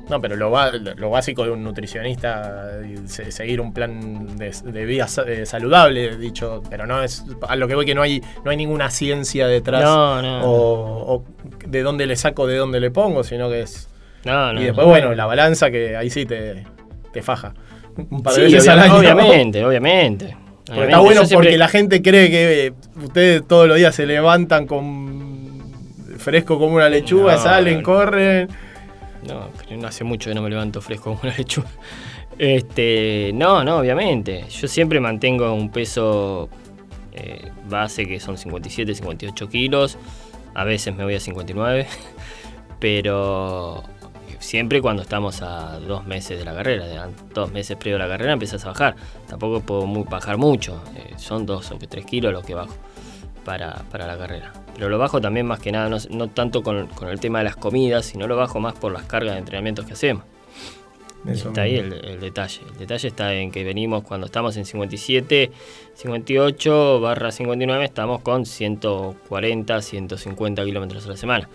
No, 0.09 0.21
pero 0.21 0.35
lo, 0.35 0.51
lo 0.97 1.09
básico 1.09 1.45
de 1.45 1.49
un 1.49 1.63
nutricionista, 1.63 2.69
se- 3.05 3.31
seguir 3.31 3.59
un 3.59 3.73
plan 3.73 4.37
de, 4.37 4.51
de 4.63 4.85
vida 4.85 5.07
eh, 5.25 5.47
saludable, 5.47 6.15
dicho, 6.17 6.61
pero 6.69 6.85
no 6.85 7.01
es 7.01 7.25
a 7.47 7.55
lo 7.55 7.67
que 7.67 7.73
voy 7.73 7.87
que 7.87 7.95
no 7.95 8.03
hay, 8.03 8.21
no 8.43 8.51
hay 8.51 8.57
ninguna 8.57 8.91
ciencia 8.91 9.47
detrás 9.47 9.81
No, 9.83 10.21
no. 10.21 10.43
o, 10.45 11.15
o 11.15 11.23
de 11.65 11.81
dónde 11.81 12.05
le 12.05 12.15
saco, 12.17 12.45
de 12.45 12.55
dónde 12.57 12.79
le 12.79 12.91
pongo, 12.91 13.23
sino 13.23 13.49
que 13.49 13.61
es... 13.61 13.89
No, 14.25 14.53
no, 14.53 14.61
y 14.61 14.65
después, 14.65 14.85
no. 14.85 14.91
bueno, 14.91 15.15
la 15.15 15.25
balanza 15.25 15.71
que 15.71 15.97
ahí 15.97 16.11
sí 16.11 16.27
te, 16.27 16.63
te 17.11 17.21
faja. 17.23 17.55
Un 17.97 18.21
par 18.21 18.35
de 18.35 18.47
Sí, 18.47 18.53
veces 18.53 18.63
obvia- 18.69 18.73
al 18.73 18.79
año. 18.81 18.97
obviamente, 18.97 19.65
obviamente. 19.65 20.25
Obviamente, 20.67 20.83
está 20.85 20.99
bueno 20.99 21.25
siempre- 21.25 21.35
porque 21.49 21.57
la 21.57 21.67
gente 21.67 22.01
cree 22.03 22.29
que 22.29 22.65
eh, 22.67 22.73
ustedes 23.03 23.47
todos 23.47 23.67
los 23.67 23.77
días 23.77 23.95
se 23.95 24.05
levantan 24.05 24.67
con 24.67 25.24
fresco 26.25 26.59
como 26.59 26.75
una 26.75 26.89
lechuga, 26.89 27.35
No, 27.35 27.41
salen, 27.41 27.77
no. 27.77 27.83
corren. 27.83 28.49
No, 29.27 29.47
no 29.77 29.87
hace 29.87 30.03
mucho 30.03 30.29
que 30.29 30.35
no 30.35 30.41
me 30.41 30.49
levanto 30.49 30.81
fresco 30.81 31.11
como 31.11 31.19
una 31.23 31.37
lechuga. 31.37 31.69
Este, 32.37 33.31
no, 33.33 33.63
no, 33.63 33.77
obviamente. 33.77 34.45
Yo 34.49 34.67
siempre 34.67 34.99
mantengo 34.99 35.53
un 35.53 35.69
peso 35.71 36.49
eh, 37.13 37.49
base 37.69 38.05
que 38.05 38.19
son 38.19 38.37
57, 38.37 38.93
58 38.95 39.49
kilos. 39.49 39.97
A 40.53 40.63
veces 40.65 40.93
me 40.95 41.03
voy 41.05 41.15
a 41.15 41.19
59. 41.19 41.87
Pero 42.79 43.83
siempre 44.39 44.81
cuando 44.81 45.01
estamos 45.01 45.41
a 45.41 45.79
dos 45.79 46.05
meses 46.05 46.37
de 46.37 46.45
la 46.45 46.53
carrera. 46.53 47.07
Dos 47.33 47.51
meses 47.51 47.77
previo 47.77 47.95
a 47.95 47.99
la 47.99 48.07
carrera 48.07 48.33
empiezas 48.33 48.63
a 48.65 48.69
bajar. 48.69 48.95
Tampoco 49.27 49.61
puedo 49.61 49.85
mu- 49.85 50.03
bajar 50.05 50.37
mucho. 50.37 50.81
eh, 50.95 51.13
son 51.17 51.45
dos 51.45 51.71
o 51.71 51.77
tres 51.77 52.05
kilos 52.05 52.33
los 52.33 52.45
que 52.45 52.53
bajo 52.53 52.73
para, 53.43 53.83
para 53.91 54.05
la 54.07 54.17
carrera. 54.17 54.51
Pero 54.75 54.89
lo 54.89 54.97
bajo 54.97 55.21
también 55.21 55.47
más 55.47 55.59
que 55.59 55.71
nada, 55.71 55.89
no, 55.89 55.97
no 56.09 56.29
tanto 56.29 56.61
con, 56.61 56.87
con 56.87 57.07
el 57.07 57.19
tema 57.19 57.39
de 57.39 57.45
las 57.45 57.55
comidas, 57.55 58.05
sino 58.05 58.27
lo 58.27 58.35
bajo 58.35 58.59
más 58.59 58.73
por 58.73 58.91
las 58.91 59.03
cargas 59.03 59.33
de 59.33 59.39
entrenamientos 59.39 59.85
que 59.85 59.93
hacemos. 59.93 60.23
Eso 61.27 61.47
está 61.47 61.61
ahí 61.63 61.77
el, 61.77 61.93
el 61.93 62.19
detalle. 62.19 62.61
El 62.71 62.77
detalle 62.77 63.07
está 63.07 63.33
en 63.33 63.51
que 63.51 63.63
venimos 63.63 64.03
cuando 64.03 64.27
estamos 64.27 64.57
en 64.57 64.65
57, 64.65 65.51
58 65.95 66.99
barra 66.99 67.31
59, 67.31 67.85
estamos 67.85 68.21
con 68.21 68.45
140, 68.45 69.81
150 69.81 70.65
kilómetros 70.65 71.05
a 71.07 71.09
la 71.09 71.17
semana. 71.17 71.49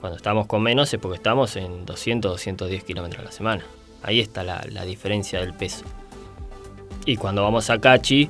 Cuando 0.00 0.16
estamos 0.16 0.46
con 0.46 0.62
menos 0.62 0.92
es 0.92 0.98
porque 0.98 1.16
estamos 1.16 1.54
en 1.56 1.86
200, 1.86 2.32
210 2.32 2.84
kilómetros 2.84 3.20
a 3.20 3.24
la 3.26 3.32
semana. 3.32 3.64
Ahí 4.02 4.20
está 4.20 4.42
la, 4.42 4.64
la 4.70 4.84
diferencia 4.84 5.38
del 5.40 5.54
peso. 5.54 5.84
Y 7.06 7.16
cuando 7.16 7.42
vamos 7.42 7.70
a 7.70 7.78
Cachi, 7.78 8.28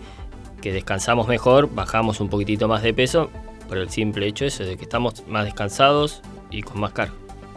que 0.60 0.72
descansamos 0.72 1.28
mejor, 1.28 1.72
bajamos 1.72 2.20
un 2.20 2.28
poquitito 2.28 2.68
más 2.68 2.82
de 2.82 2.92
peso 2.92 3.30
el 3.78 3.90
simple 3.90 4.26
hecho 4.26 4.44
eso 4.44 4.64
de 4.64 4.76
que 4.76 4.84
estamos 4.84 5.26
más 5.26 5.44
descansados 5.44 6.22
y 6.50 6.62
con 6.62 6.80
más 6.80 6.92
carga. 6.92 7.14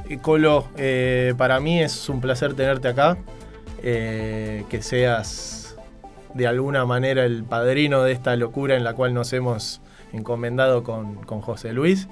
Y 0.10 0.18
Colo, 0.18 0.68
eh, 0.78 1.34
para 1.38 1.60
mí 1.60 1.82
es 1.82 2.10
un 2.10 2.22
placer 2.22 2.54
tenerte 2.54 2.88
acá. 2.88 3.18
eh, 3.84 4.64
que 4.70 4.82
seas 4.82 5.78
de 6.34 6.48
alguna 6.48 6.86
manera 6.86 7.26
el 7.26 7.44
padrino 7.44 8.04
de 8.04 8.12
esta 8.12 8.36
locura 8.36 8.76
en 8.76 8.84
la 8.84 8.94
cual 8.94 9.14
nos 9.14 9.32
hemos 9.34 9.82
encomendado 10.14 10.84
con, 10.84 11.16
con 11.26 11.42
José 11.42 11.74
Luis. 11.74 12.08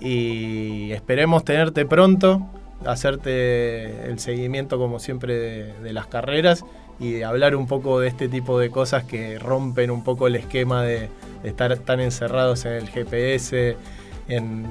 Y 0.00 0.90
esperemos 0.92 1.44
tenerte 1.44 1.86
pronto, 1.86 2.46
hacerte 2.84 4.08
el 4.10 4.18
seguimiento 4.18 4.78
como 4.78 4.98
siempre 4.98 5.72
de 5.80 5.92
las 5.92 6.06
carreras 6.06 6.64
y 6.98 7.22
hablar 7.22 7.56
un 7.56 7.66
poco 7.66 8.00
de 8.00 8.08
este 8.08 8.28
tipo 8.28 8.58
de 8.58 8.70
cosas 8.70 9.04
que 9.04 9.38
rompen 9.38 9.90
un 9.90 10.02
poco 10.02 10.26
el 10.26 10.36
esquema 10.36 10.82
de, 10.82 11.08
de 11.42 11.48
estar 11.48 11.76
tan 11.78 12.00
encerrados 12.00 12.64
en 12.64 12.72
el 12.72 12.88
GPS, 12.88 13.76
en 14.28 14.64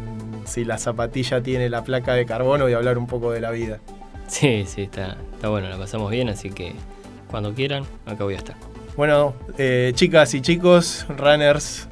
si 0.46 0.66
la 0.66 0.78
zapatilla 0.78 1.42
tiene 1.42 1.70
la 1.70 1.84
placa 1.84 2.14
de 2.14 2.26
carbono 2.26 2.68
y 2.70 2.74
hablar 2.74 2.98
un 2.98 3.08
poco 3.08 3.32
de 3.32 3.42
la 3.42 3.52
vida. 3.52 3.80
Sí, 4.28 4.66
sí, 4.68 4.84
está, 4.84 5.18
está 5.34 5.50
bueno, 5.50 5.70
la 5.70 5.78
pasamos 5.78 6.10
bien, 6.12 6.30
así 6.30 6.50
que 6.50 6.74
cuando 7.30 7.54
quieran, 7.54 7.84
acá 8.06 8.24
voy 8.24 8.34
a 8.34 8.38
estar. 8.38 8.56
Bueno, 8.98 9.34
eh, 9.58 9.92
chicas 9.94 10.34
y 10.34 10.42
chicos, 10.42 11.06
runners 11.10 11.88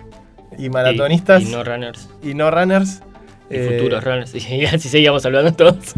y 0.57 0.69
maratonistas 0.69 1.43
Y, 1.43 1.47
y 1.49 1.51
no 1.51 1.63
runners. 1.63 2.09
y 2.23 2.33
no 2.33 2.49
runners, 2.49 3.01
Y 3.49 3.57
futuros 3.59 4.03
runners. 4.03 4.33
Y 4.49 4.65
así 4.65 4.89
seguíamos 4.89 5.25
hablando 5.25 5.53
todos. 5.53 5.93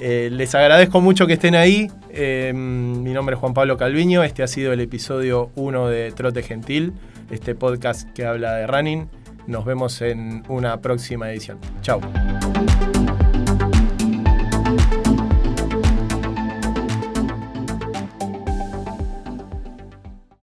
les 0.00 0.54
agradezco 0.54 1.00
mucho 1.00 1.26
que 1.26 1.34
estén 1.34 1.54
ahí. 1.54 1.90
Mi 2.54 3.12
nombre 3.12 3.34
es 3.34 3.40
Juan 3.40 3.54
Pablo 3.54 3.76
Calviño. 3.76 4.22
Este 4.22 4.42
ha 4.42 4.46
sido 4.46 4.72
el 4.72 4.80
episodio 4.80 5.50
1 5.54 5.88
de 5.88 6.12
Trote 6.12 6.42
Gentil, 6.42 6.92
este 7.30 7.54
podcast 7.54 8.10
que 8.12 8.26
habla 8.26 8.54
de 8.54 8.66
running. 8.66 9.08
Nos 9.46 9.64
vemos 9.64 10.00
en 10.02 10.42
una 10.48 10.80
próxima 10.80 11.30
edición. 11.30 11.58
Chao. 11.82 12.00